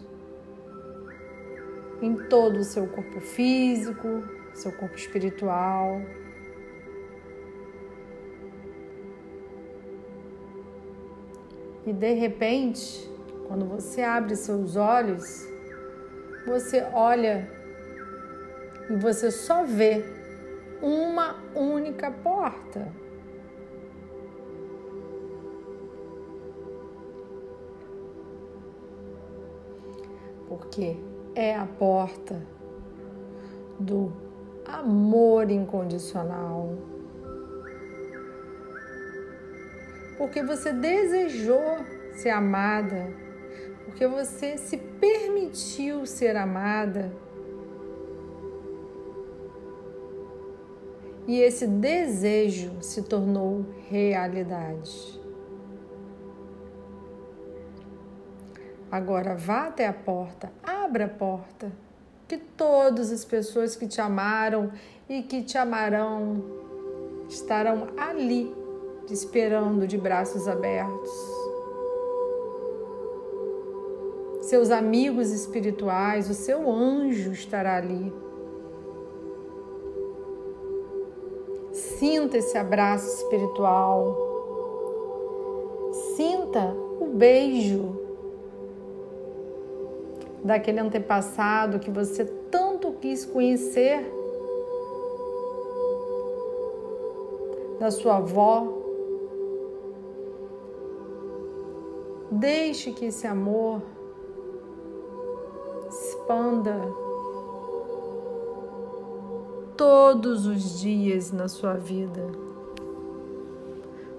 [2.01, 4.23] em todo o seu corpo físico,
[4.55, 6.01] seu corpo espiritual.
[11.87, 13.07] E de repente,
[13.47, 15.47] quando você abre seus olhos,
[16.47, 17.47] você olha
[18.89, 20.03] e você só vê
[20.81, 23.04] uma única porta.
[30.57, 30.97] Porque
[31.35, 32.41] é a porta
[33.79, 34.13] do
[34.65, 36.79] amor incondicional.
[40.17, 41.79] Porque você desejou
[42.15, 43.13] ser amada,
[43.85, 47.13] porque você se permitiu ser amada.
[51.27, 55.24] E esse desejo se tornou realidade.
[58.95, 61.73] Agora vá até a porta, abra a porta,
[62.29, 64.71] que todas as pessoas que te amaram
[65.09, 66.45] e que te amarão
[67.29, 68.55] estarão ali
[69.05, 71.11] te esperando de braços abertos.
[74.43, 78.15] Seus amigos espirituais, o seu anjo estará ali.
[81.73, 84.17] Sinta esse abraço espiritual.
[86.15, 88.04] Sinta o beijo
[90.45, 94.05] daquele antepassado que você tanto quis conhecer,
[97.81, 98.83] da sua avó.
[102.31, 103.81] Deixe que esse amor
[105.89, 106.79] expanda
[109.77, 112.27] todos os dias na sua vida,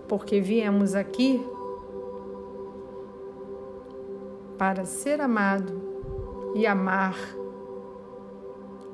[0.08, 1.46] porque viemos aqui
[4.58, 5.85] para ser amado
[6.56, 7.18] e amar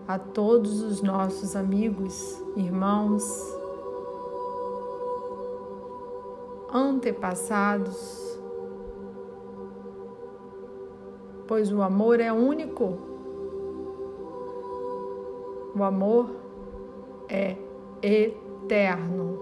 [0.07, 3.23] a todos os nossos amigos, irmãos,
[6.73, 8.39] antepassados,
[11.47, 12.97] pois o amor é único.
[15.75, 16.31] O amor
[17.29, 17.55] é
[18.01, 19.39] eterno.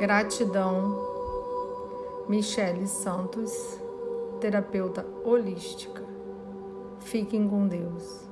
[0.00, 1.11] Gratidão
[2.32, 3.78] Michele Santos,
[4.40, 6.02] terapeuta holística.
[6.98, 8.26] Fiquem com Deus.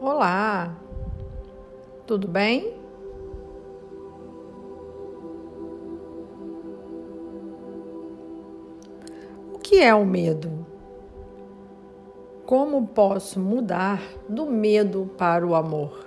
[0.00, 0.74] Olá,
[2.06, 2.69] tudo bem?
[9.80, 10.66] Que é o medo?
[12.44, 16.06] Como posso mudar do medo para o amor?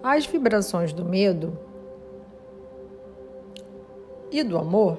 [0.00, 1.58] As vibrações do medo
[4.30, 4.96] e do amor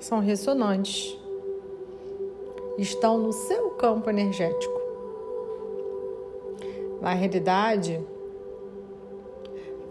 [0.00, 1.16] são ressonantes,
[2.76, 4.80] estão no seu campo energético.
[7.00, 8.04] Na realidade,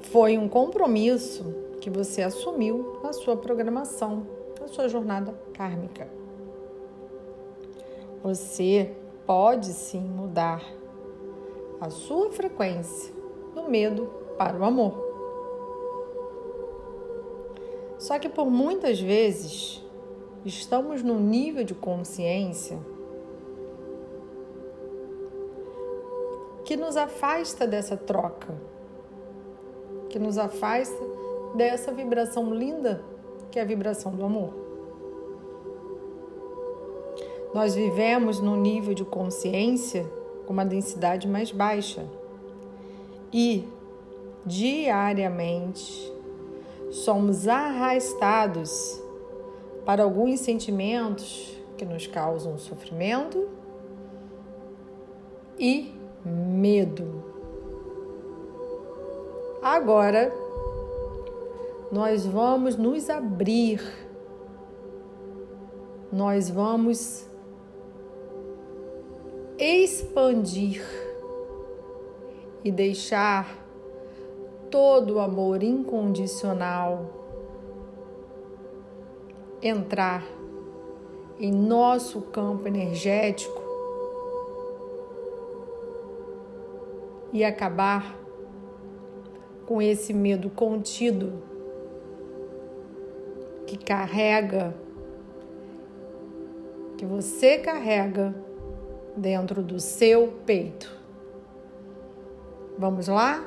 [0.02, 4.28] foi um compromisso que você assumiu na sua programação,
[4.60, 6.08] na sua jornada kármica.
[8.22, 10.62] Você pode sim mudar
[11.80, 13.14] a sua frequência
[13.56, 15.10] do medo para o amor.
[17.98, 19.84] Só que por muitas vezes
[20.46, 22.80] estamos num nível de consciência
[26.64, 28.56] que nos afasta dessa troca,
[30.10, 31.19] que nos afasta
[31.56, 33.04] dessa vibração linda
[33.52, 34.54] que é a vibração do amor.
[37.54, 40.06] Nós vivemos num nível de consciência
[40.46, 42.06] com uma densidade mais baixa
[43.34, 43.68] e
[44.46, 46.14] diariamente
[46.92, 49.02] somos arrastados
[49.86, 53.48] para alguns sentimentos que nos causam sofrimento
[55.58, 57.24] e medo.
[59.62, 60.32] Agora,
[61.92, 63.82] nós vamos nos abrir,
[66.12, 67.28] nós vamos
[69.58, 70.86] expandir
[72.64, 73.58] e deixar
[74.70, 77.20] todo o amor incondicional
[79.62, 80.24] entrar
[81.40, 83.62] em nosso campo energético
[87.34, 88.18] e acabar
[89.66, 91.50] com esse medo contido
[93.70, 94.74] que carrega,
[96.98, 98.34] que você carrega
[99.16, 100.92] dentro do seu peito.
[102.80, 103.46] Vamos lá?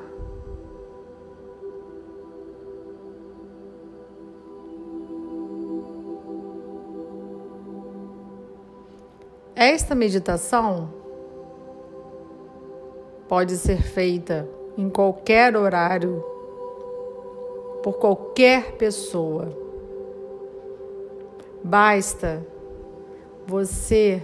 [9.53, 10.89] Esta meditação
[13.27, 14.47] pode ser feita
[14.77, 16.23] em qualquer horário,
[17.83, 19.62] por qualquer pessoa.
[21.63, 22.45] Basta
[23.47, 24.21] você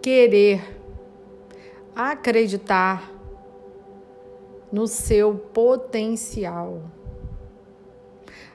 [0.00, 0.62] querer
[1.94, 3.10] acreditar
[4.70, 6.82] no seu potencial.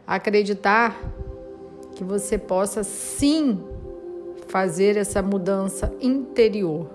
[0.08, 0.98] Acreditar
[1.96, 3.62] que você possa sim
[4.48, 6.88] fazer essa mudança interior.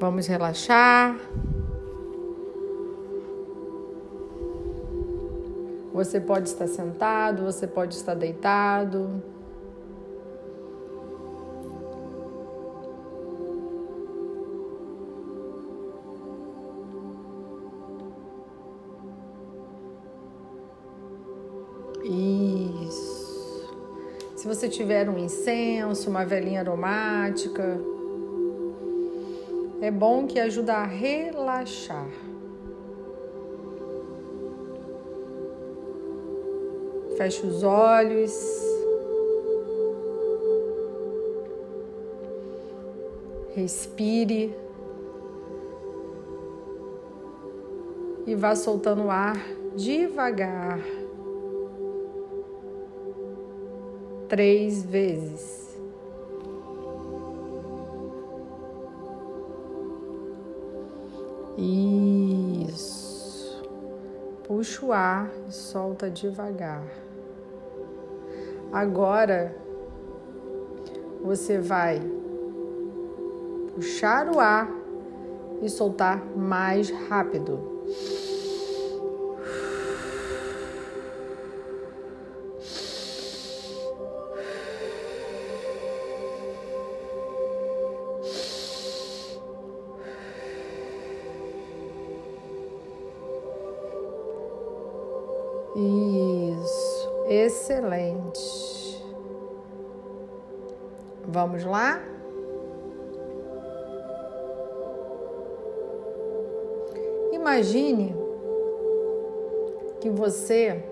[0.00, 1.16] Vamos relaxar.
[5.98, 9.20] Você pode estar sentado, você pode estar deitado.
[22.04, 23.74] Isso.
[24.36, 27.76] Se você tiver um incenso, uma velhinha aromática,
[29.80, 32.27] é bom que ajuda a relaxar.
[37.18, 38.32] Feche os olhos.
[43.56, 44.54] Respire.
[48.24, 49.36] E vá soltando o ar
[49.74, 50.78] devagar.
[54.28, 55.76] Três vezes.
[62.68, 63.60] Isso.
[64.44, 67.07] Puxa o ar e solta devagar.
[68.72, 69.56] Agora
[71.22, 72.00] você vai
[73.74, 74.68] puxar o ar
[75.62, 77.78] e soltar mais rápido.
[95.76, 98.57] Isso, excelente.
[101.40, 102.02] Vamos lá?
[107.32, 108.12] Imagine
[110.00, 110.82] que você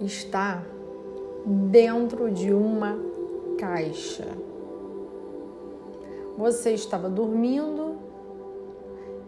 [0.00, 0.62] está
[1.44, 2.98] dentro de uma
[3.58, 4.28] caixa.
[6.38, 7.98] Você estava dormindo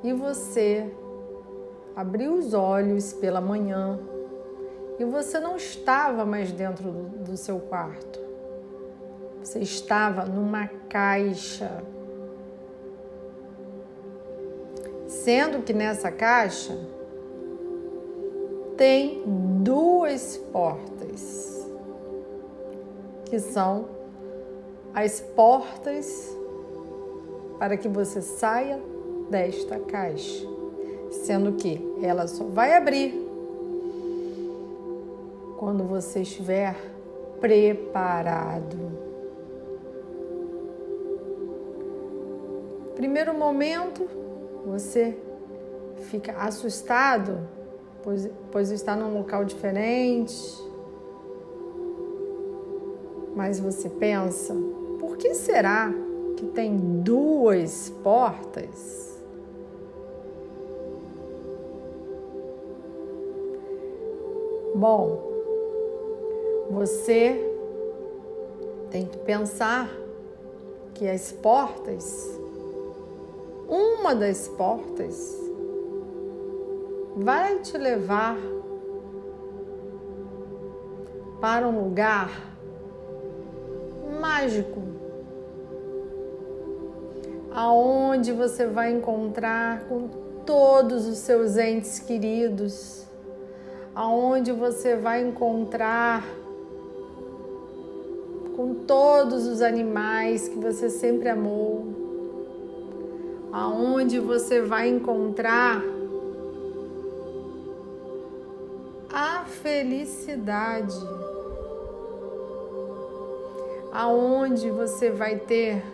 [0.02, 0.90] e você
[1.94, 4.00] abriu os olhos pela manhã
[4.98, 8.31] e você não estava mais dentro do, seu quarto.
[9.42, 11.82] Você estava numa caixa.
[15.06, 16.78] Sendo que nessa caixa
[18.76, 19.22] tem
[19.62, 21.66] duas portas,
[23.26, 23.88] que são
[24.94, 26.36] as portas
[27.58, 28.80] para que você saia
[29.30, 30.52] desta caixa
[31.12, 33.12] sendo que ela só vai abrir
[35.58, 36.74] quando você estiver
[37.40, 39.01] preparado.
[43.02, 44.08] Primeiro momento,
[44.64, 45.18] você
[46.02, 47.36] fica assustado,
[48.00, 50.32] pois, pois está num local diferente.
[53.34, 54.54] Mas você pensa,
[55.00, 55.92] por que será
[56.36, 59.20] que tem duas portas?
[64.76, 65.28] Bom,
[66.70, 67.52] você
[68.92, 69.90] tem que pensar
[70.94, 72.40] que as portas,
[73.72, 75.40] uma das portas,
[77.16, 78.36] vai te levar
[81.40, 82.30] para um lugar
[84.20, 84.82] mágico,
[87.50, 90.08] aonde você vai encontrar com
[90.44, 93.02] todos os seus entes queridos
[93.94, 96.24] aonde você vai encontrar
[98.56, 102.01] com todos os animais que você sempre amou,
[103.52, 105.82] aonde você vai encontrar
[109.12, 110.98] a felicidade,
[113.92, 115.84] aonde você vai ter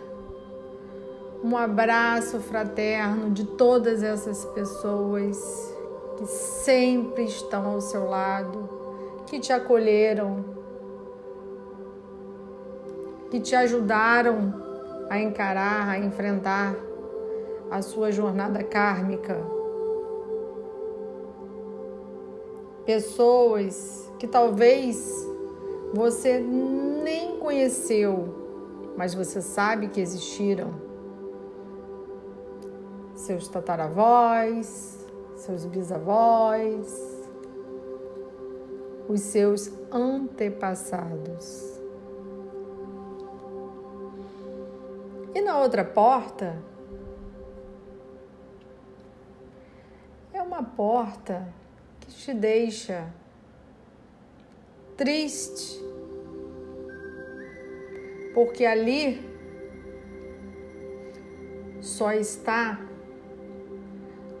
[1.43, 5.37] um abraço fraterno de todas essas pessoas
[6.17, 8.69] que sempre estão ao seu lado,
[9.27, 10.45] que te acolheram,
[13.29, 14.53] que te ajudaram
[15.09, 16.88] a encarar, a enfrentar
[17.69, 19.37] a sua jornada kármica.
[22.85, 25.27] Pessoas que talvez
[25.93, 30.73] você nem conheceu, mas você sabe que existiram.
[33.15, 35.05] Seus tataravós,
[35.35, 37.19] seus bisavós,
[39.07, 41.79] os seus antepassados.
[45.33, 46.57] E na outra porta
[50.49, 51.47] uma porta
[51.99, 53.07] que te deixa
[54.97, 55.79] triste,
[58.33, 59.29] porque ali
[61.79, 62.81] só está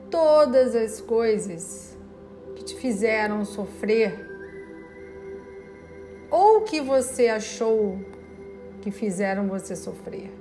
[0.09, 1.95] todas as coisas
[2.55, 4.27] que te fizeram sofrer
[6.31, 7.99] ou que você achou
[8.81, 10.33] que fizeram você sofrer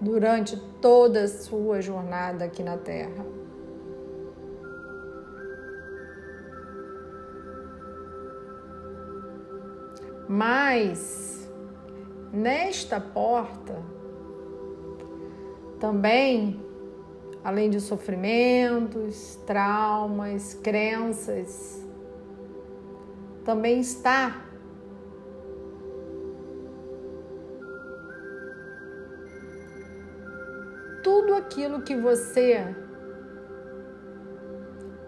[0.00, 3.37] durante toda a sua jornada aqui na Terra.
[10.28, 11.50] Mas
[12.32, 13.82] nesta porta
[15.80, 16.68] também
[17.48, 21.82] além de sofrimentos, traumas, crenças,
[23.44, 24.44] também está
[31.02, 32.76] tudo aquilo que você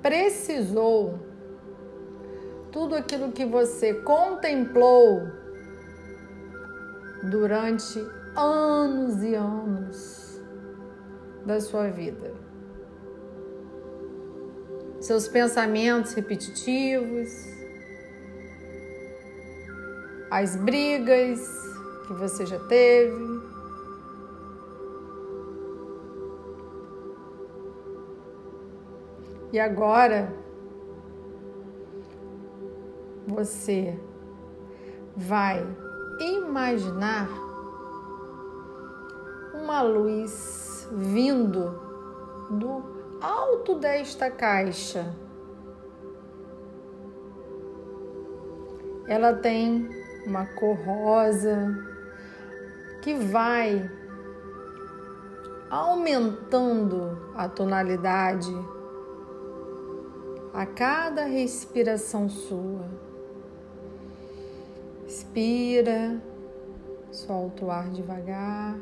[0.00, 1.18] precisou,
[2.72, 5.28] tudo aquilo que você contemplou
[7.24, 7.98] durante
[8.36, 10.40] anos e anos
[11.44, 12.32] da sua vida.
[15.00, 17.28] Seus pensamentos repetitivos,
[20.30, 21.40] as brigas
[22.06, 23.40] que você já teve.
[29.52, 30.39] E agora
[33.30, 33.98] você
[35.16, 35.64] vai
[36.20, 37.28] imaginar
[39.54, 41.80] uma luz vindo
[42.50, 42.82] do
[43.20, 45.14] alto desta caixa.
[49.06, 49.88] Ela tem
[50.26, 51.74] uma cor rosa
[53.02, 53.90] que vai
[55.70, 58.52] aumentando a tonalidade
[60.52, 63.09] a cada respiração sua.
[65.10, 66.22] Inspira,
[67.10, 68.78] solta o ar devagar.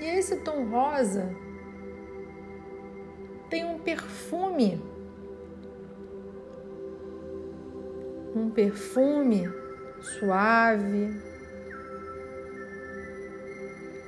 [0.00, 1.32] E esse tom rosa
[3.48, 4.82] tem um perfume,
[8.34, 9.48] um perfume
[10.00, 11.22] suave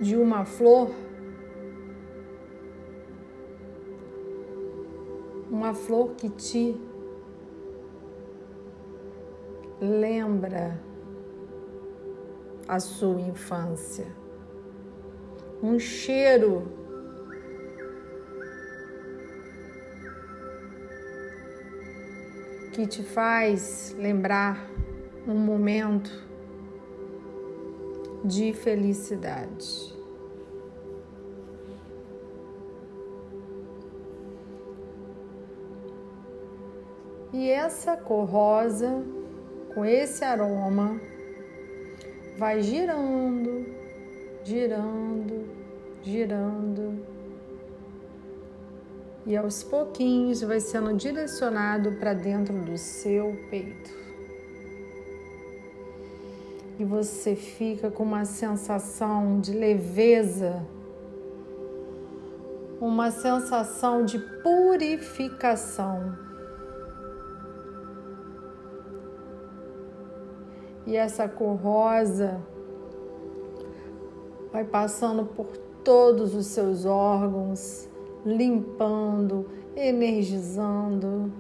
[0.01, 0.91] de uma flor,
[5.57, 6.77] uma flor que te
[9.81, 10.79] lembra
[12.69, 14.07] a sua infância
[15.63, 16.67] um cheiro.
[22.73, 24.69] Que te faz lembrar
[25.27, 26.11] um momento
[28.23, 29.96] de felicidade.
[37.47, 39.05] E essa cor rosa,
[39.73, 41.01] com esse aroma,
[42.37, 43.65] vai girando,
[44.43, 45.47] girando,
[46.03, 47.07] girando.
[49.25, 53.95] E aos pouquinhos vai sendo direcionado para dentro do seu peito.
[56.81, 60.67] E você fica com uma sensação de leveza,
[62.81, 66.26] uma sensação de purificação.
[70.87, 72.41] E essa cor rosa
[74.53, 75.49] vai passando por
[75.82, 77.89] todos os seus órgãos,
[78.24, 81.32] limpando, energizando,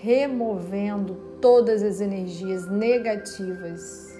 [0.00, 4.12] removendo todas as energias negativas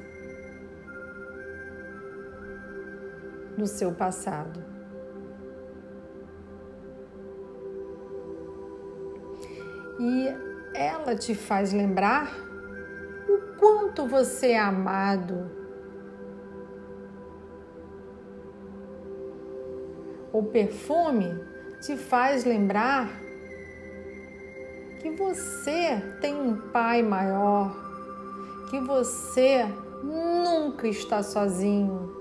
[3.59, 4.62] do seu passado.
[10.01, 10.28] E
[10.74, 12.43] ela te faz lembrar
[13.59, 15.51] quanto você é amado.
[20.32, 21.32] O perfume
[21.80, 23.09] te faz lembrar
[25.01, 27.74] que você tem um pai maior,
[28.70, 29.64] que você
[30.03, 32.12] nunca está sozinho.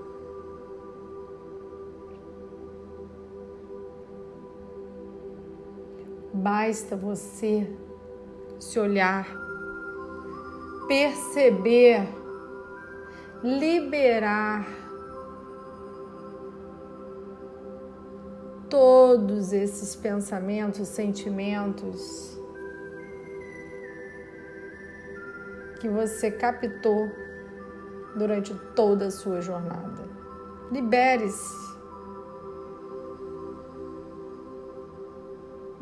[6.32, 7.66] Basta você
[8.60, 9.43] se olhar
[10.86, 12.08] perceber,
[13.42, 14.66] liberar
[18.68, 22.38] todos esses pensamentos, sentimentos
[25.80, 27.08] que você captou
[28.16, 30.02] durante toda a sua jornada.
[30.72, 31.73] Libere-se.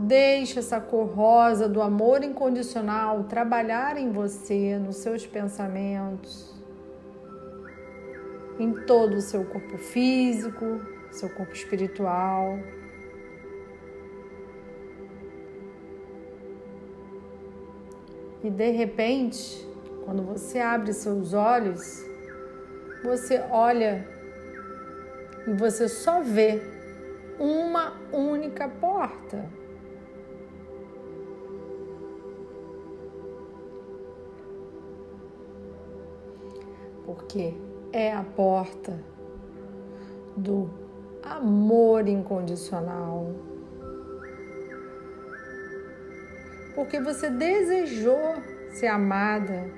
[0.04, 6.52] Deixe essa cor rosa do amor incondicional trabalhar em você, nos seus pensamentos,
[8.58, 10.80] em todo o seu corpo físico,
[11.12, 12.58] seu corpo espiritual.
[18.42, 19.64] E de repente,
[20.04, 22.04] quando você abre seus olhos,
[23.04, 24.04] você olha
[25.46, 26.60] e você só vê
[27.38, 29.61] uma única porta.
[37.04, 37.54] Porque
[37.92, 38.98] é a porta
[40.36, 40.70] do
[41.22, 43.32] amor incondicional.
[46.74, 48.36] Porque você desejou
[48.72, 49.70] ser amada,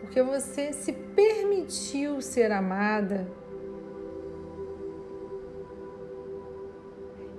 [0.00, 3.26] porque você se permitiu ser amada.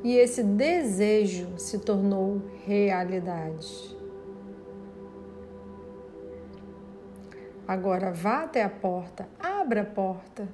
[0.03, 4.00] E esse desejo se tornou realidade.
[7.71, 10.45] Agora vá até a porta, abra a porta,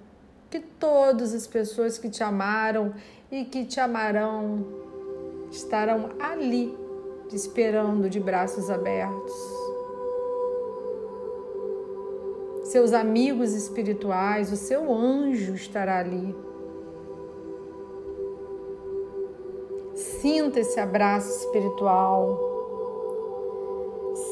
[0.52, 2.94] que todas as pessoas que te amaram
[3.32, 4.64] e que te amarão
[5.50, 6.78] estarão ali,
[7.28, 9.34] te esperando de braços abertos.
[12.66, 16.36] Seus amigos espirituais, o seu anjo estará ali.
[19.96, 22.40] Sinta esse abraço espiritual.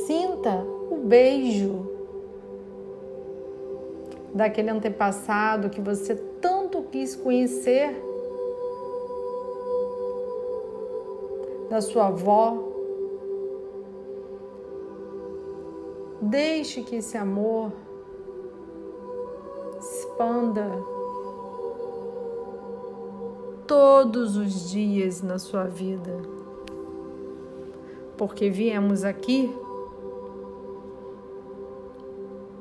[0.06, 1.95] Sinta o beijo
[4.36, 7.96] daquele antepassado que você tanto quis conhecer,
[11.70, 12.74] da sua avó.
[16.22, 17.72] Deixe que esse amor
[19.80, 20.70] expanda
[23.66, 26.22] todos os dias na sua vida,
[28.18, 29.50] porque viemos aqui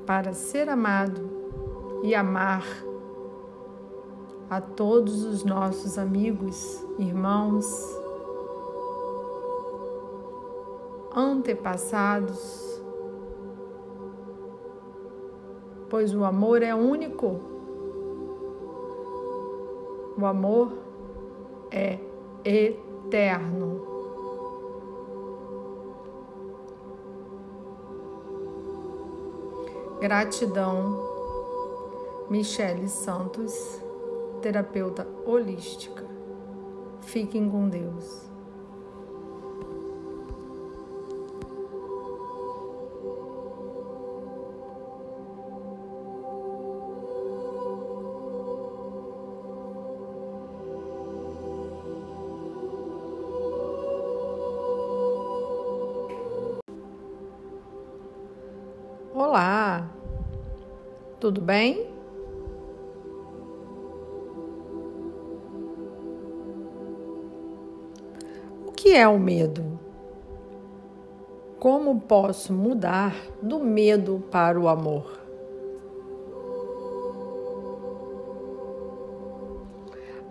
[0.06, 1.33] para ser amado
[2.04, 2.66] e amar
[4.50, 7.66] a todos os nossos amigos, irmãos,
[11.16, 12.78] antepassados,
[15.88, 17.40] pois o amor é único.
[20.18, 20.72] O amor
[21.70, 21.98] é
[22.44, 23.80] eterno.
[29.98, 31.13] Gratidão
[32.30, 33.52] Michele Santos,
[34.40, 36.04] terapeuta holística.
[37.02, 38.24] Fiquem com Deus.
[59.14, 59.90] Olá,
[61.20, 61.83] tudo bem?
[68.94, 69.76] Que é o medo?
[71.58, 75.18] Como posso mudar do medo para o amor?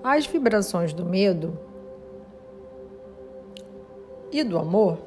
[0.01, 1.59] As vibrações do medo
[4.31, 4.97] e do amor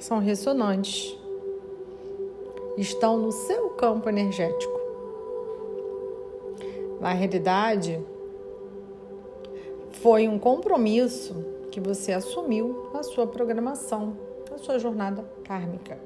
[0.00, 1.16] são ressonantes,
[2.76, 4.80] estão no seu campo energético.
[7.00, 8.04] Na realidade,
[9.92, 14.16] foi um compromisso que você assumiu na sua programação
[14.50, 15.98] na sua jornada kármica.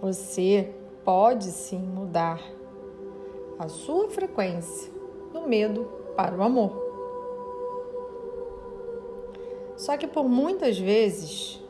[0.00, 0.72] Você
[1.04, 2.40] pode sim mudar
[3.58, 4.92] a sua frequência
[5.32, 5.84] do medo
[6.16, 6.86] para o amor.
[9.76, 11.60] Só que por muitas vezes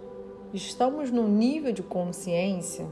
[0.52, 2.86] estamos num nível de consciência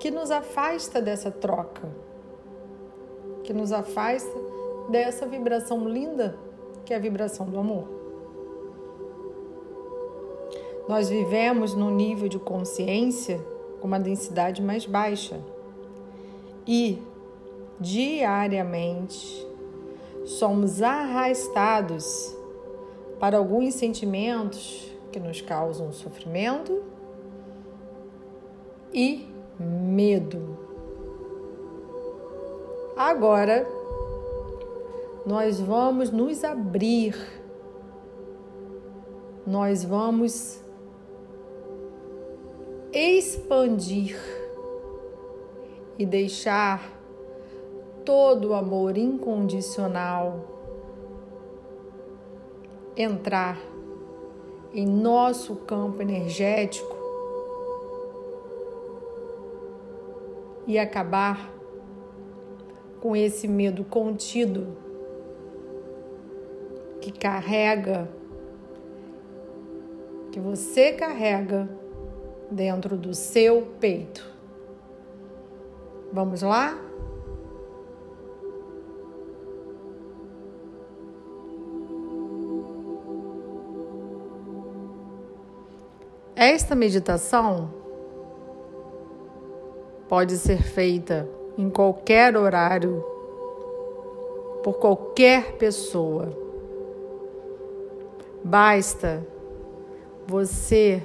[0.00, 1.88] que nos afasta dessa troca,
[3.42, 4.53] que nos afasta
[4.88, 6.36] dessa vibração linda
[6.84, 7.88] que é a vibração do amor.
[10.88, 13.40] Nós vivemos num nível de consciência
[13.80, 15.40] com uma densidade mais baixa
[16.66, 17.02] e
[17.80, 19.46] diariamente
[20.26, 22.36] somos arrastados
[23.18, 26.82] para alguns sentimentos que nos causam sofrimento
[28.92, 29.26] e
[29.58, 30.58] medo.
[32.96, 33.66] Agora,
[35.26, 37.16] nós vamos nos abrir,
[39.46, 40.62] nós vamos
[42.92, 44.16] expandir
[45.98, 46.92] e deixar
[48.04, 50.44] todo o amor incondicional
[52.94, 53.58] entrar
[54.74, 56.94] em nosso campo energético
[60.66, 61.50] e acabar
[63.00, 64.83] com esse medo contido
[67.04, 68.08] que carrega,
[70.32, 71.68] que você carrega
[72.50, 74.26] dentro do seu peito.
[76.10, 76.78] Vamos lá?
[86.34, 87.70] Esta meditação
[90.08, 91.28] pode ser feita
[91.58, 93.04] em qualquer horário,
[94.62, 96.43] por qualquer pessoa.
[98.44, 99.26] Basta
[100.26, 101.02] você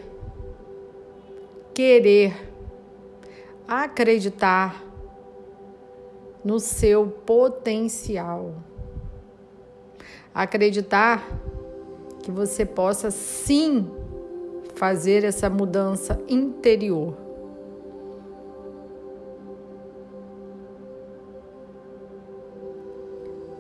[1.74, 2.36] querer
[3.66, 4.84] acreditar
[6.44, 8.56] no seu potencial.
[10.36, 11.26] Acreditar
[12.22, 13.90] que você possa sim
[14.76, 17.16] fazer essa mudança interior.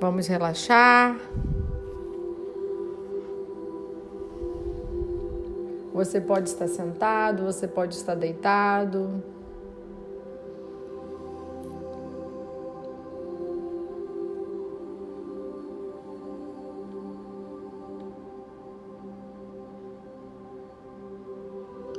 [0.01, 1.17] Vamos relaxar.
[5.99, 9.21] Você pode estar sentado, você pode estar deitado.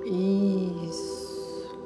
[0.06, 1.78] Isso.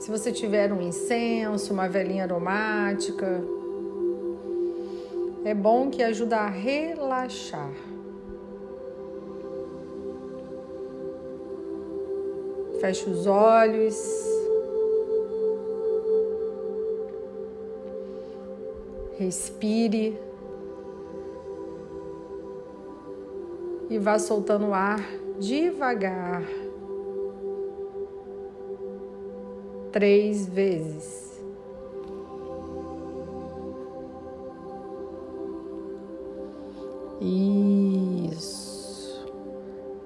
[0.00, 3.40] Se você tiver um incenso, uma velhinha aromática,
[5.44, 7.91] é bom que ajuda a relaxar.
[12.82, 13.96] Feche os olhos.
[19.16, 20.18] Respire.
[23.88, 24.98] E vá soltando o ar
[25.38, 26.42] devagar.
[29.92, 31.40] Três vezes.
[38.32, 39.24] Isso.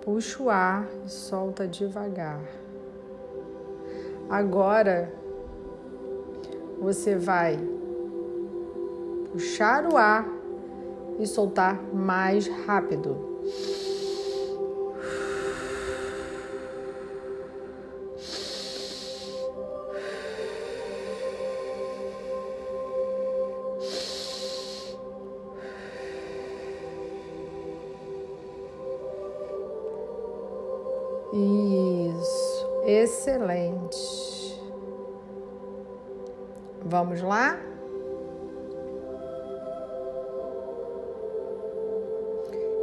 [0.03, 2.66] Puxa o ar e solta devagar.
[4.29, 5.13] Agora
[6.81, 7.59] você vai
[9.31, 10.27] puxar o ar
[11.19, 13.36] e soltar mais rápido.
[37.17, 37.59] Vamos lá?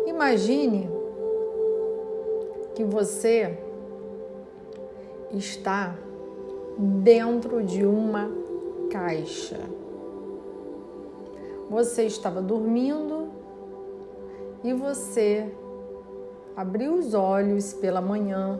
[0.07, 0.89] Imagine
[2.73, 3.59] que você
[5.31, 5.95] está
[6.79, 8.31] dentro de uma
[8.89, 9.59] caixa.
[11.69, 13.29] Você estava dormindo
[14.63, 15.53] e você
[16.55, 18.59] abriu os olhos pela manhã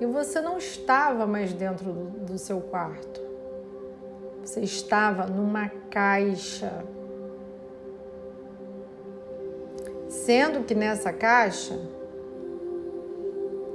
[0.00, 3.23] e você não estava mais dentro do, do seu quarto.
[4.44, 6.84] Você estava numa caixa.
[10.06, 11.78] Sendo que nessa caixa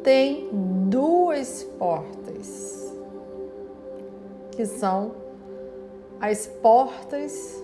[0.03, 0.47] tem
[0.87, 2.93] duas portas,
[4.51, 5.15] que são
[6.21, 7.63] as portas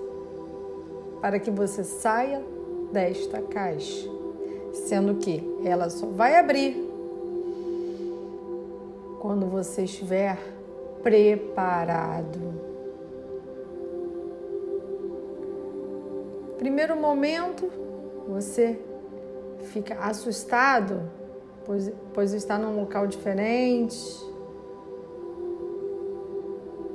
[1.21, 2.43] para que você saia
[2.91, 4.09] desta caixa,
[4.87, 6.75] sendo que ela só vai abrir
[9.21, 10.37] quando você estiver
[11.03, 12.54] preparado.
[16.65, 17.71] Primeiro momento,
[18.27, 18.79] você
[19.65, 20.99] fica assustado,
[21.63, 23.95] pois, pois está num local diferente.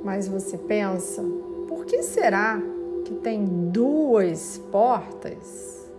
[0.03, 1.23] Mas você pensa,
[1.69, 2.61] por que será
[3.05, 5.89] que tem duas portas?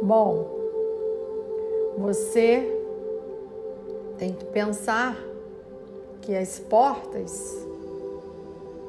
[0.00, 0.56] Bom,
[1.98, 2.80] você
[4.18, 5.18] tem que pensar
[6.20, 7.68] que as portas,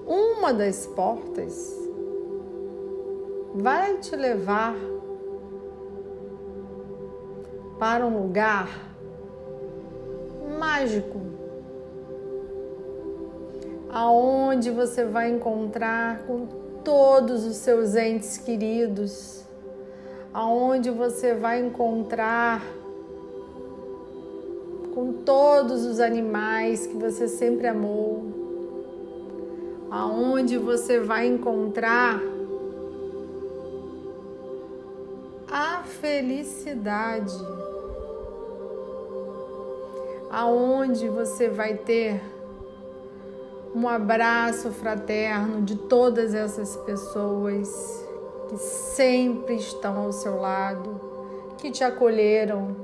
[0.05, 1.77] uma das portas,
[3.53, 4.75] vai te levar
[7.77, 8.69] para um lugar
[10.59, 11.19] mágico,
[13.89, 16.45] aonde você vai encontrar com
[16.83, 19.43] todos os seus entes queridos,
[20.33, 22.61] aonde você vai encontrar
[24.93, 28.30] com todos os animais que você sempre amou,
[29.91, 32.17] aonde você vai encontrar
[35.51, 37.37] a felicidade,
[40.31, 42.21] aonde você vai ter
[43.75, 47.69] um abraço fraterno de todas essas pessoas
[48.47, 51.01] que sempre estão ao seu lado,
[51.57, 52.75] que te acolheram,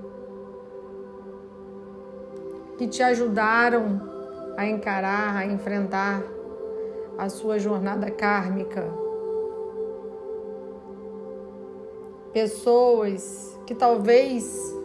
[2.78, 4.02] que te ajudaram
[4.58, 6.37] a encarar, a enfrentar
[7.18, 8.86] a sua jornada kármica.
[12.32, 14.76] Pessoas que talvez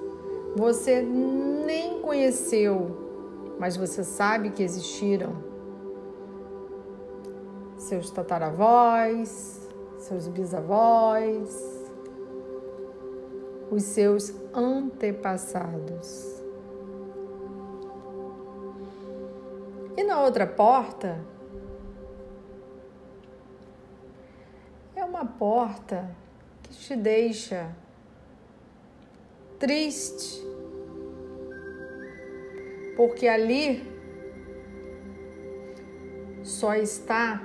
[0.56, 5.34] você nem conheceu, mas você sabe que existiram.
[7.76, 9.68] Seus tataravós,
[9.98, 11.72] seus bisavós,
[13.70, 16.42] os seus antepassados.
[19.96, 21.31] E na outra porta
[25.12, 26.08] uma porta
[26.62, 27.68] que te deixa
[29.58, 30.42] triste,
[32.96, 33.86] porque ali
[36.42, 37.42] só está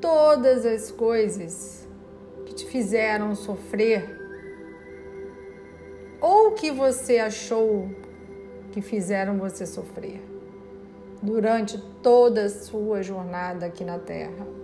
[0.00, 1.86] todas as coisas
[2.46, 4.18] que te fizeram sofrer
[6.18, 7.90] ou que você achou
[8.72, 10.22] que fizeram você sofrer
[11.22, 14.59] durante toda a sua jornada aqui na Terra.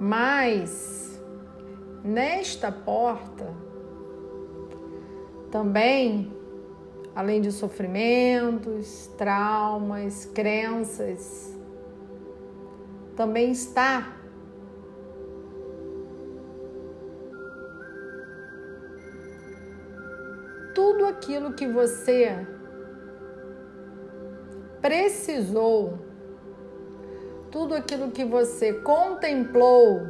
[0.00, 1.22] Mas
[2.02, 3.54] nesta porta
[5.50, 6.34] também,
[7.14, 11.54] além de sofrimentos, traumas, crenças,
[13.14, 14.16] também está
[20.74, 22.46] tudo aquilo que você
[24.80, 25.98] precisou,
[27.50, 30.06] tudo aquilo que você contemplou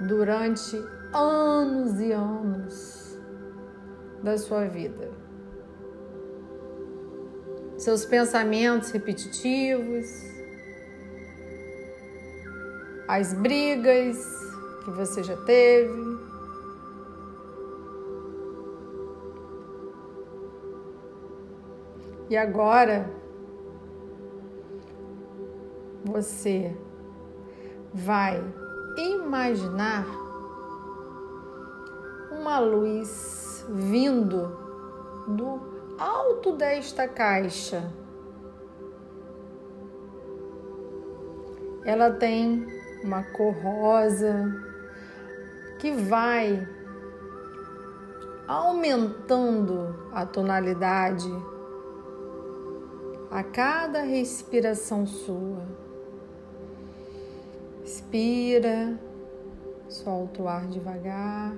[0.00, 0.76] durante
[1.12, 3.18] anos e anos
[4.22, 5.10] da sua vida.
[7.76, 10.06] Seus pensamentos repetitivos,
[13.06, 14.18] as brigas
[14.84, 16.18] que você já teve,
[22.30, 23.10] E agora
[26.08, 26.74] você
[27.92, 28.42] vai
[28.96, 30.06] imaginar
[32.32, 34.56] uma luz vindo
[35.28, 35.60] do
[35.98, 37.92] alto desta caixa.
[41.84, 42.66] Ela tem
[43.04, 44.52] uma cor rosa
[45.78, 46.66] que vai
[48.46, 51.30] aumentando a tonalidade
[53.30, 55.77] a cada respiração sua.
[57.88, 59.00] Inspira,
[59.88, 61.56] solta o ar devagar.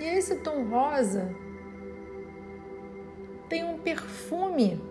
[0.00, 1.32] E esse tom rosa
[3.48, 4.82] tem um perfume.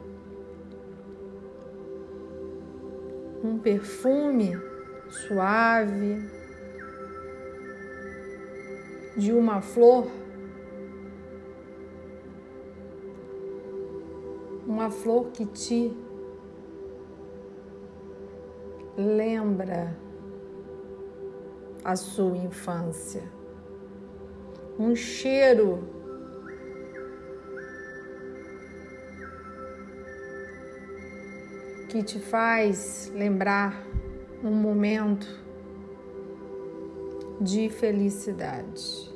[3.43, 4.57] Um perfume
[5.09, 6.29] suave
[9.17, 10.07] de uma flor,
[14.73, 15.95] uma flor que te
[18.97, 19.95] lembra
[21.83, 23.21] a sua infância,
[24.79, 25.87] um cheiro
[31.89, 33.79] que te faz lembrar
[34.43, 35.27] um momento
[37.39, 39.12] de felicidade.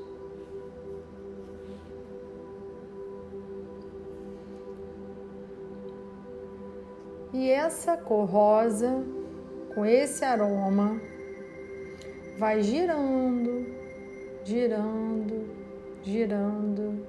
[7.38, 9.04] E essa cor rosa,
[9.76, 11.00] com esse aroma,
[12.36, 13.64] vai girando,
[14.44, 15.48] girando,
[16.02, 17.06] girando.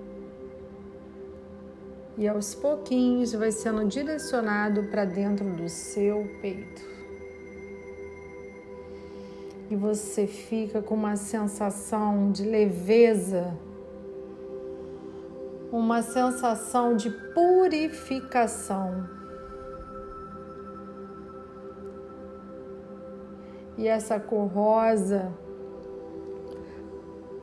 [2.18, 6.86] E aos pouquinhos vai sendo direcionado para dentro do seu peito
[9.70, 13.56] e você fica com uma sensação de leveza,
[15.72, 19.17] uma sensação de purificação.
[23.78, 25.32] E essa cor rosa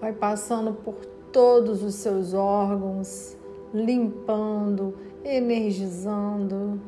[0.02, 0.96] vai passando por
[1.32, 3.38] todos os seus órgãos,
[3.74, 6.82] limpando, energizando,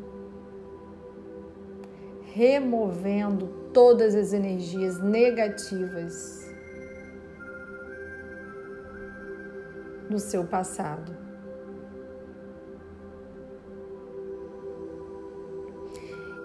[2.33, 6.45] removendo todas as energias negativas
[10.09, 11.15] do seu passado.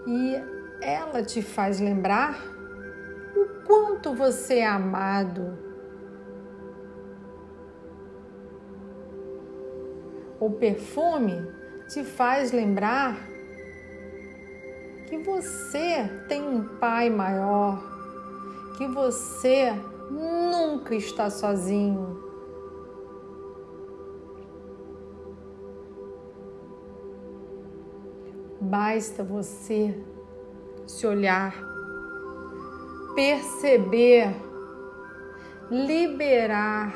[0.07, 0.37] E
[0.81, 2.52] ela te faz lembrar
[3.73, 5.57] quanto você é amado.
[10.39, 11.51] O perfume
[11.89, 13.17] te faz lembrar
[15.07, 17.83] que você tem um Pai maior,
[18.77, 19.73] que você
[20.11, 22.23] nunca está sozinho.
[28.61, 29.99] Basta você
[30.87, 31.72] se olhar,
[33.15, 34.35] perceber,
[35.71, 36.95] liberar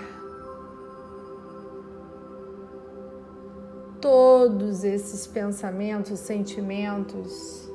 [4.00, 7.70] todos esses pensamentos, sentimentos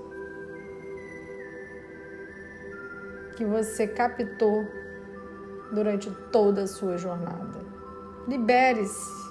[3.35, 4.65] que você captou
[5.73, 7.59] durante toda a sua jornada.
[8.27, 9.30] Libere-se.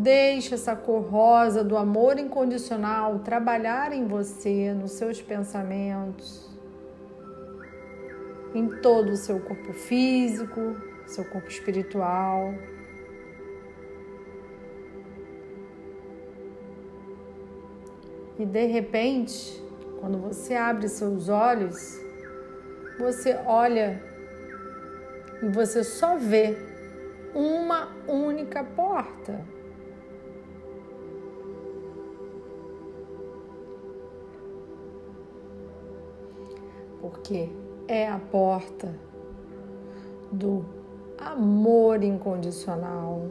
[0.00, 6.48] Deixe essa cor rosa do amor incondicional trabalhar em você, nos seus pensamentos,
[8.54, 12.54] em todo o seu corpo físico, seu corpo espiritual.
[18.38, 19.60] E de repente,
[19.98, 21.98] quando você abre seus olhos,
[23.00, 24.00] você olha
[25.42, 26.56] e você só vê
[27.34, 29.57] uma única porta.
[37.08, 37.48] Porque
[37.86, 38.94] é a porta
[40.30, 40.64] do
[41.18, 43.26] amor incondicional.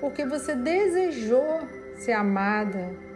[0.00, 1.60] Porque você desejou
[1.96, 3.08] ser amada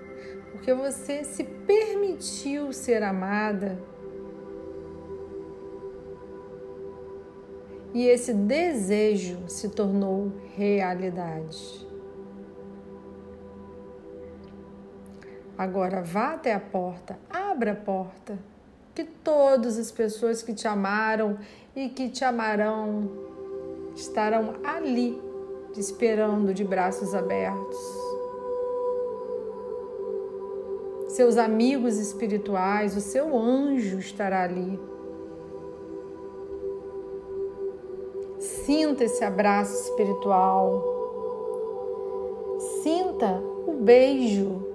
[0.53, 3.77] porque você se permitiu ser amada.
[7.93, 11.87] E esse desejo se tornou realidade.
[15.63, 18.37] Agora vá até a porta, abra a porta,
[18.93, 21.39] que todas as pessoas que te amaram
[21.77, 23.09] e que te amarão
[23.95, 25.17] estarão ali,
[25.73, 27.79] te esperando de braços abertos
[31.11, 34.81] seus amigos espirituais, o seu anjo estará ali.
[38.41, 40.83] Sinta esse abraço espiritual.
[42.83, 44.72] Sinta o beijo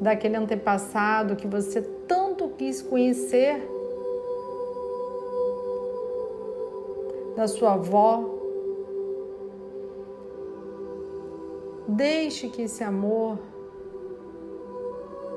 [0.00, 3.68] daquele antepassado que você tanto quis conhecer,
[7.36, 8.24] da sua avó.
[11.88, 13.38] Deixe que esse amor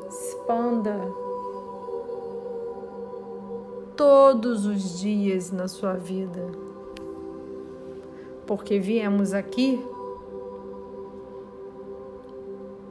[0.10, 1.00] expanda
[3.96, 6.66] todos os dias na sua vida.
[8.46, 9.84] porque viemos aqui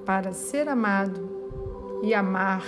[0.04, 1.33] para ser amado
[2.04, 2.62] e amar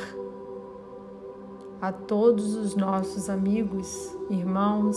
[1.79, 4.97] a todos os nossos amigos, irmãos,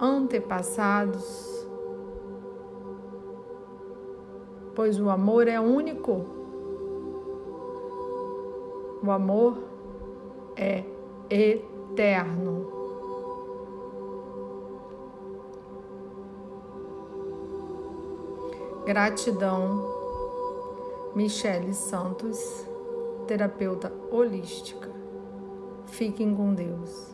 [0.00, 1.64] antepassados,
[4.74, 6.26] pois o amor é único.
[9.00, 9.58] O amor
[10.56, 10.84] é
[11.30, 12.66] eterno.
[18.84, 19.99] Gratidão,
[21.14, 22.38] Michele Santos,
[23.26, 24.88] terapeuta holística.
[25.86, 27.10] Fiquem com Deus.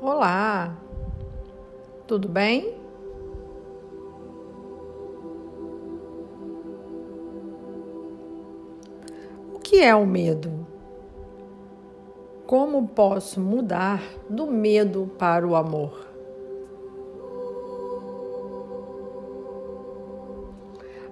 [0.00, 0.74] Olá,
[2.06, 2.71] tudo bem?
[9.84, 10.66] É o medo?
[12.46, 16.06] Como posso mudar do medo para o amor?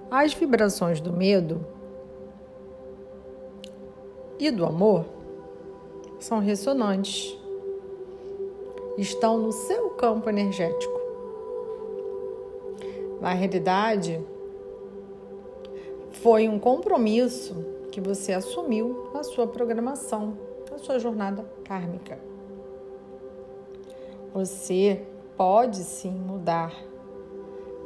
[0.09, 1.65] As vibrações do medo
[4.39, 5.05] e do amor
[6.19, 7.37] são ressonantes
[8.97, 10.99] estão no seu campo energético.
[13.19, 14.21] Na realidade,
[16.11, 20.37] foi um compromisso que você assumiu na sua programação,
[20.71, 22.17] na sua jornada kármica.
[24.33, 25.05] Você
[25.35, 26.73] pode sim mudar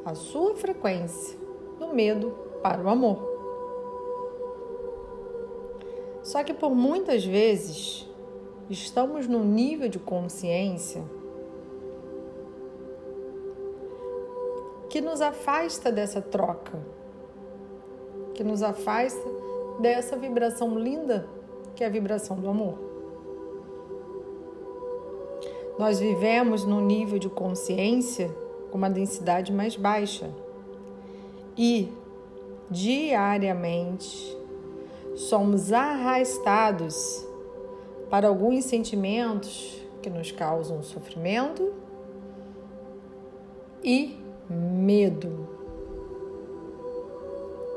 [0.06, 1.38] a sua frequência
[1.80, 3.36] do medo para o amor.
[6.22, 8.08] Só que por muitas vezes
[8.70, 11.04] estamos num nível de consciência
[14.90, 16.80] que nos afasta dessa troca,
[18.34, 19.28] que nos afasta
[19.80, 21.28] dessa vibração linda
[21.76, 22.80] que é a vibração do amor.
[25.78, 28.34] Nós vivemos num nível de consciência
[28.72, 30.30] com uma densidade mais baixa
[31.58, 31.92] e
[32.72, 34.38] diariamente
[35.16, 37.26] somos arrastados
[38.10, 41.74] para alguns sentimentos que nos causam sofrimento
[43.84, 44.18] e
[44.50, 45.50] medo.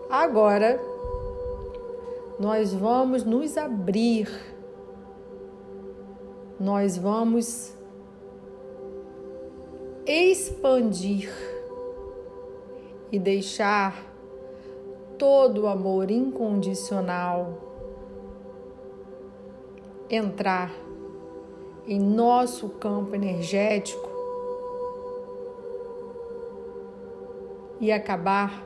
[0.09, 0.81] Agora,
[2.39, 4.29] nós vamos nos abrir,
[6.59, 7.75] nós vamos
[10.07, 11.31] expandir
[13.11, 14.07] e deixar
[15.19, 17.59] todo o amor incondicional
[20.09, 20.73] entrar
[21.87, 24.09] em nosso campo energético
[27.81, 28.65] e acabar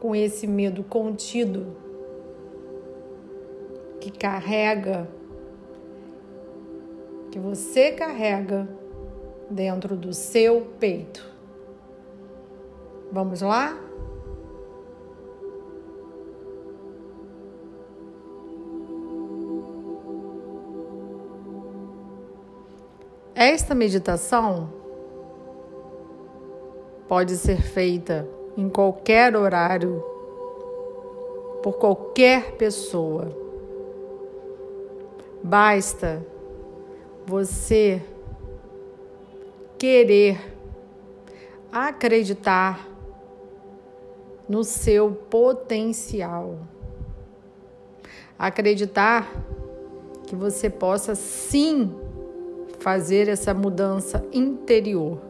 [0.00, 1.83] com esse medo contido
[4.04, 5.08] que carrega,
[7.30, 8.68] que você carrega
[9.48, 11.26] dentro do seu peito.
[13.10, 13.80] Vamos lá?
[23.34, 24.68] Esta meditação
[27.08, 30.04] pode ser feita em qualquer horário,
[31.62, 33.43] por qualquer pessoa.
[35.46, 36.26] Basta
[37.26, 38.02] você
[39.76, 40.40] querer
[41.70, 42.88] acreditar
[44.48, 46.60] no seu potencial.
[48.38, 49.30] Acreditar
[50.26, 51.94] que você possa sim
[52.80, 55.20] fazer essa mudança interior.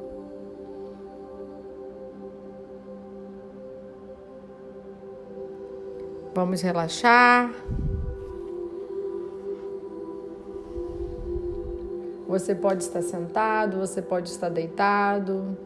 [6.32, 7.52] Vamos relaxar.
[12.26, 15.56] Você pode estar sentado, você pode estar deitado.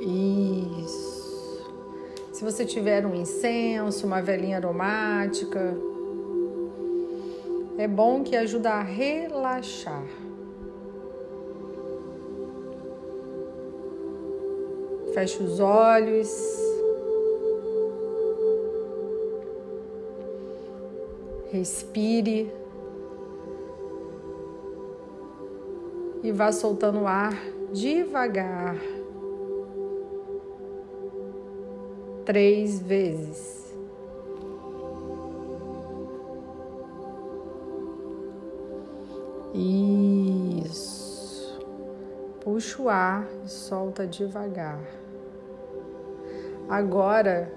[0.00, 1.16] Isso.
[2.32, 5.76] Se você tiver um incenso, uma velinha aromática,
[7.78, 10.25] é bom que ajuda a relaxar.
[15.16, 16.28] Feche os olhos.
[21.50, 22.52] Respire.
[26.26, 27.34] e vá soltando o ar
[27.72, 28.76] devagar.
[32.24, 33.72] Três vezes.
[40.64, 41.60] Isso.
[42.40, 45.05] Puxa o ar e solta devagar.
[46.68, 47.52] Agora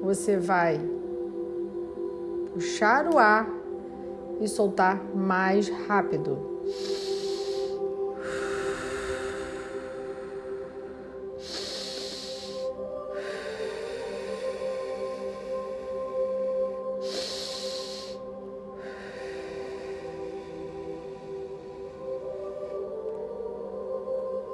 [0.00, 0.78] você vai
[2.52, 3.48] puxar o ar
[4.40, 6.38] e soltar mais rápido.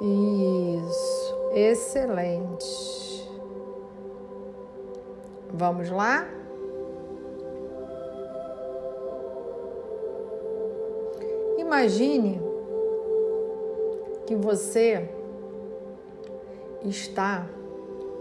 [0.01, 2.74] Isso, excelente.
[5.67, 6.27] Vamos lá?
[11.57, 12.39] Imagine
[14.27, 15.09] que você
[16.83, 17.47] está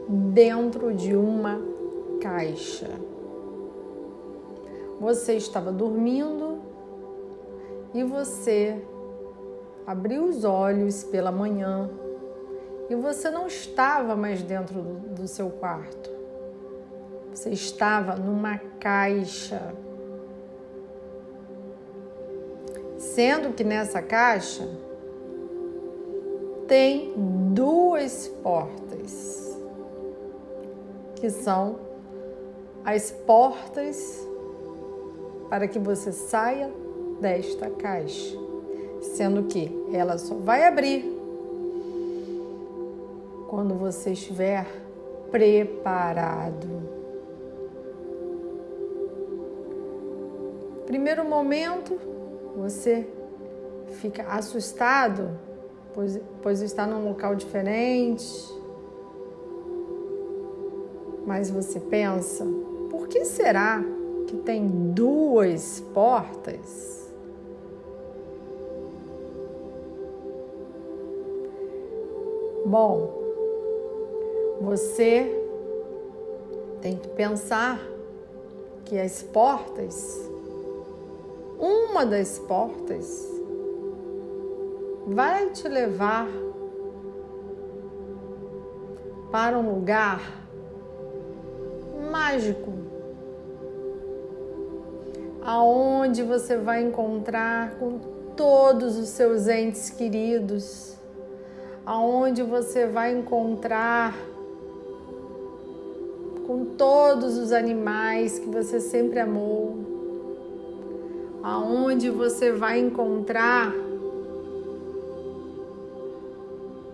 [0.08, 1.60] dentro de uma
[2.22, 2.88] caixa.
[4.98, 6.62] Você estava dormindo
[7.92, 8.82] e você
[9.86, 11.90] abriu os olhos pela manhã
[12.88, 16.13] e você não estava mais dentro do, seu quarto.
[17.34, 19.74] Você estava numa caixa.
[22.96, 24.66] Sendo que nessa caixa
[26.68, 27.12] tem
[27.52, 29.58] duas portas,
[31.16, 31.78] que são
[32.84, 34.26] as portas
[35.50, 36.70] para que você saia
[37.20, 38.44] desta caixa
[39.04, 41.04] sendo que ela só vai abrir
[43.48, 44.66] quando você estiver
[45.30, 46.93] preparado.
[50.86, 51.98] Primeiro momento,
[52.56, 53.06] você
[54.00, 55.30] fica assustado,
[55.94, 58.26] pois, pois está num local diferente.
[61.26, 62.44] Mas você pensa,
[62.90, 63.82] por que será
[64.26, 67.04] que tem duas portas?
[72.66, 73.22] Bom,
[74.60, 75.30] você
[76.80, 77.80] tem que pensar
[78.84, 80.30] que as portas,
[81.58, 83.28] uma das portas,
[85.06, 86.28] vai te levar
[89.30, 90.20] para um lugar
[92.10, 92.72] mágico,
[95.42, 97.98] aonde você vai encontrar com
[98.36, 100.94] todos os seus entes queridos
[101.86, 104.16] aonde você vai encontrar
[106.46, 109.93] com todos os animais que você sempre amou,
[111.44, 113.70] aonde você vai encontrar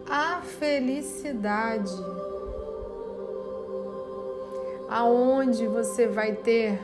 [0.04, 1.94] a felicidade,
[4.88, 6.80] aonde você vai ter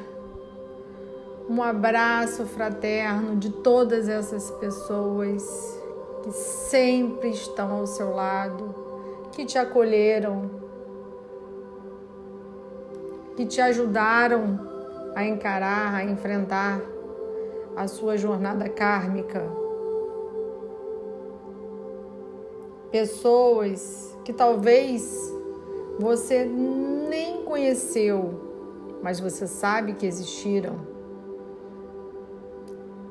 [1.51, 5.43] um abraço fraterno de todas essas pessoas
[6.23, 8.73] que sempre estão ao seu lado,
[9.33, 10.49] que te acolheram,
[13.37, 14.61] que te ajudaram
[15.17, 16.81] a encarar, a enfrentar
[17.77, 19.43] a sua jornada kármica.
[22.91, 25.15] Pessoas que talvez
[25.99, 30.87] você nem conheceu, mas você sabe que existiram.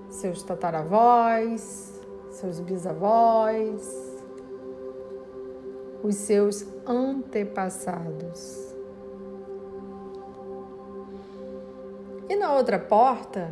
[0.10, 2.02] Seus tataravós,
[2.32, 4.16] seus bisavós,
[6.04, 8.74] os seus antepassados.
[12.28, 13.52] E na outra porta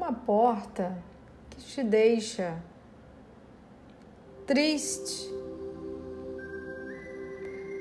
[0.00, 0.96] uma porta
[1.50, 2.56] que te deixa
[4.46, 5.30] triste,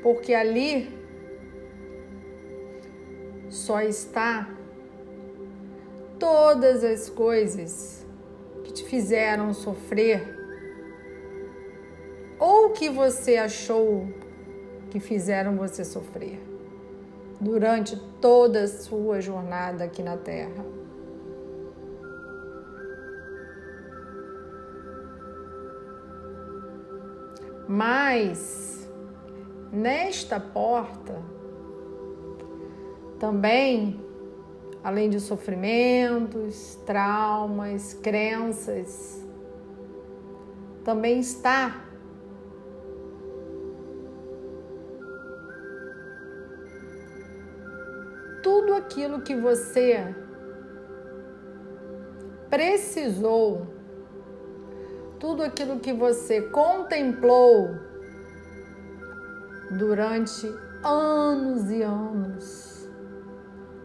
[0.04, 0.94] porque ali
[3.50, 4.50] só está
[6.20, 8.06] todas as coisas
[8.66, 10.38] que te fizeram sofrer
[12.38, 14.10] ou que você achou
[14.92, 16.38] que fizeram você sofrer
[17.40, 20.79] durante toda a sua jornada aqui na Terra.
[27.70, 28.90] Mas
[29.72, 31.22] nesta porta
[33.20, 34.10] também
[34.84, 39.24] além de sofrimentos, traumas, crenças,
[40.84, 41.86] também está
[48.42, 50.16] tudo aquilo que você
[52.50, 53.68] precisou,
[55.20, 57.70] tudo aquilo que você contemplou
[59.72, 60.48] durante
[60.84, 62.90] anos e anos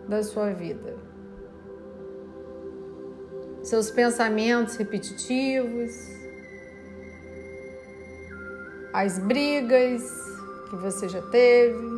[0.09, 0.97] da sua vida.
[3.63, 5.93] Seus pensamentos repetitivos,
[8.93, 10.03] as brigas
[10.71, 11.95] que você já teve,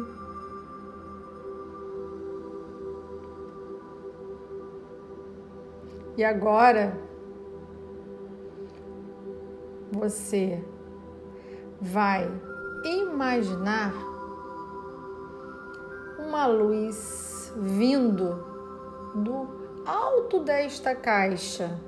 [6.17, 7.06] E agora
[9.91, 10.63] você
[11.81, 12.31] vai
[12.85, 13.93] imaginar
[16.19, 18.45] uma luz vindo
[19.15, 19.49] do
[19.87, 21.79] alto desta caixa.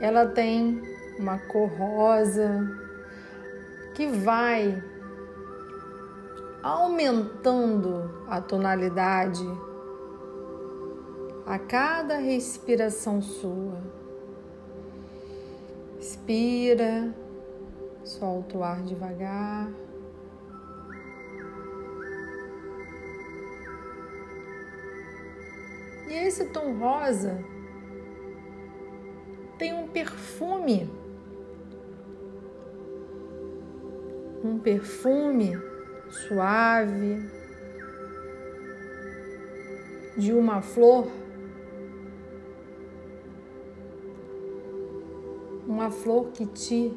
[0.00, 0.82] Ela tem
[1.18, 2.68] uma cor rosa
[3.94, 4.82] que vai
[6.62, 9.46] aumentando a tonalidade
[11.46, 14.03] a cada respiração sua.
[16.04, 17.14] Inspira,
[18.04, 19.72] solta o ar devagar.
[26.06, 27.42] E esse tom rosa
[29.56, 30.90] tem um perfume,
[34.44, 35.58] um perfume
[36.10, 37.30] suave
[40.18, 41.23] de uma flor
[45.84, 46.96] uma flor que te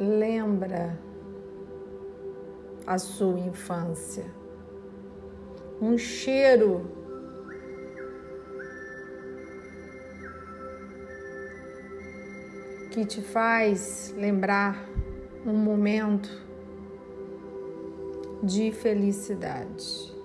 [0.00, 0.98] lembra
[2.84, 4.24] a sua infância,
[5.80, 6.90] um cheiro
[12.90, 14.88] que te faz lembrar
[15.46, 16.30] um momento
[18.42, 20.15] de felicidade.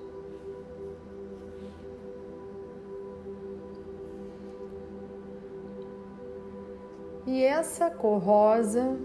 [7.61, 8.97] Essa cor rosa,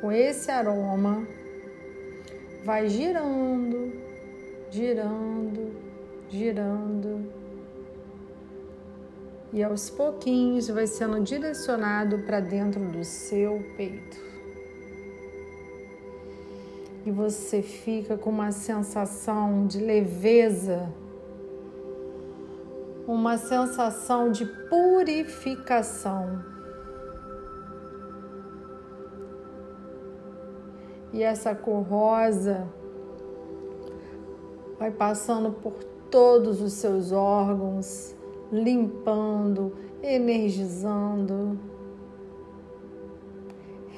[0.00, 1.24] com esse aroma,
[2.64, 3.92] vai girando,
[4.68, 5.72] girando,
[6.28, 7.32] girando.
[9.52, 14.18] E aos pouquinhos vai sendo direcionado para dentro do seu peito.
[17.06, 20.92] E você fica com uma sensação de leveza,
[23.06, 26.53] uma sensação de purificação.
[31.14, 32.66] E essa cor rosa
[34.76, 35.72] vai passando por
[36.10, 38.16] todos os seus órgãos,
[38.50, 41.56] limpando, energizando,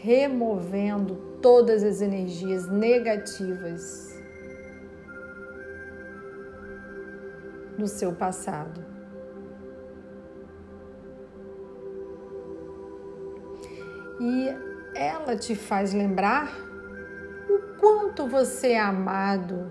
[0.02, 4.14] removendo todas as energias negativas
[7.78, 8.84] do seu passado.
[14.20, 14.48] E
[14.94, 16.65] ela te faz lembrar
[17.78, 19.70] quanto você é amado.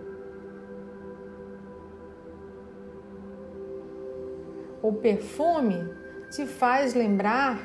[4.81, 5.91] O perfume
[6.29, 7.59] te faz lembrar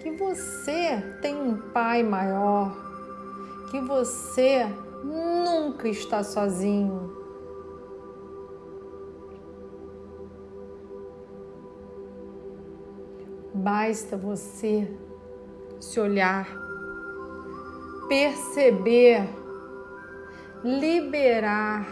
[0.00, 2.74] que você tem um pai maior,
[3.70, 4.64] que você
[5.04, 7.14] nunca está sozinho.
[13.52, 14.88] Basta você
[15.80, 16.65] se olhar
[18.08, 19.28] perceber,
[20.62, 21.86] liberar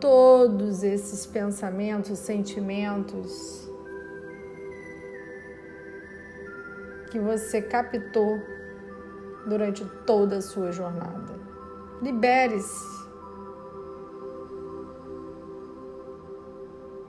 [0.00, 3.66] todos esses pensamentos, sentimentos
[7.10, 8.38] que você captou
[9.46, 11.34] durante toda a sua jornada.
[12.02, 13.05] Libere-se.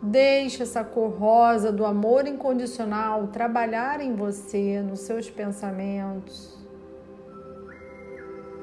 [0.10, 6.58] Deixe essa cor rosa do amor incondicional trabalhar em você, nos seus pensamentos,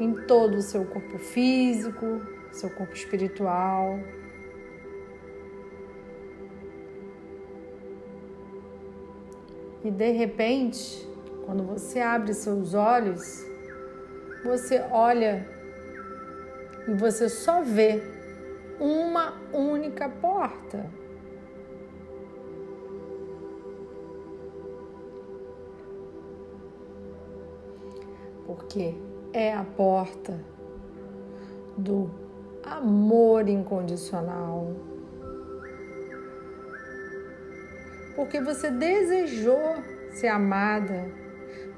[0.00, 3.98] em todo o seu corpo físico, seu corpo espiritual.
[9.84, 11.06] E de repente,
[11.44, 13.44] quando você abre seus olhos,
[14.42, 15.46] você olha
[16.88, 18.02] e você só vê
[18.80, 21.03] uma única porta.
[28.54, 28.94] porque
[29.32, 30.38] é a porta
[31.76, 32.08] do
[32.62, 34.72] amor incondicional.
[38.14, 39.82] Porque você desejou
[40.12, 41.10] ser amada,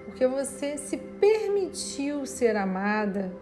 [0.04, 3.32] porque você se permitiu ser amada.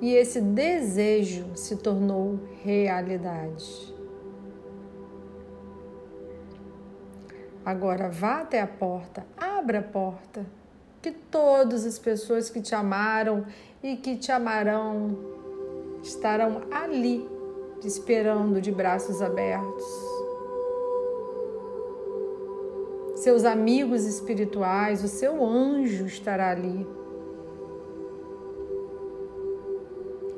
[0.00, 3.94] E esse desejo se tornou realidade.
[7.64, 10.46] Agora vá até a porta, abra a porta,
[11.02, 13.44] que todas as pessoas que te amaram
[13.82, 15.18] e que te amarão
[16.02, 17.28] estarão ali,
[17.80, 19.84] te esperando de braços abertos.
[23.16, 26.86] Seus amigos espirituais, o seu anjo estará ali.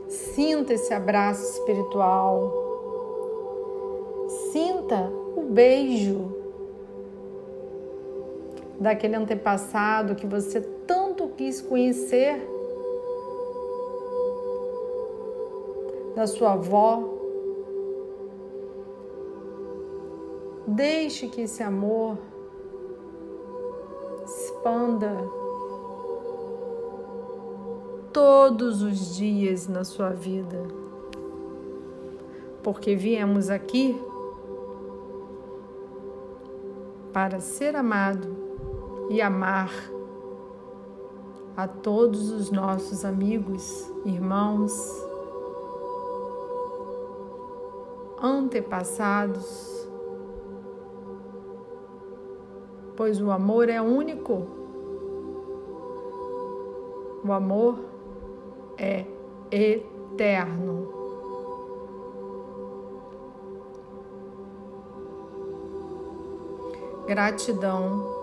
[0.09, 2.53] Sinta esse abraço espiritual.
[4.51, 6.42] Sinta o beijo
[8.83, 12.49] daquele antepassado que você tanto quis conhecer,
[16.17, 17.09] da sua avó.
[20.67, 22.19] Deixe que esse amor
[24.25, 25.17] expanda
[28.13, 30.61] todos os dias na sua vida.
[32.65, 33.97] Porque viemos aqui
[37.13, 38.42] para ser amado
[39.09, 39.71] e amar
[41.57, 44.73] a todos os nossos amigos, irmãos,
[48.23, 49.89] antepassados,
[52.97, 54.47] pois o amor é único.
[57.25, 57.79] O amor
[58.79, 59.05] é
[59.51, 60.89] eterno.
[67.07, 68.22] Gratidão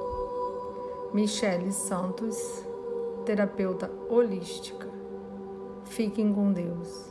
[1.11, 2.37] Michele Santos,
[3.25, 4.87] terapeuta holística.
[5.85, 7.08] Fiquem com Deus.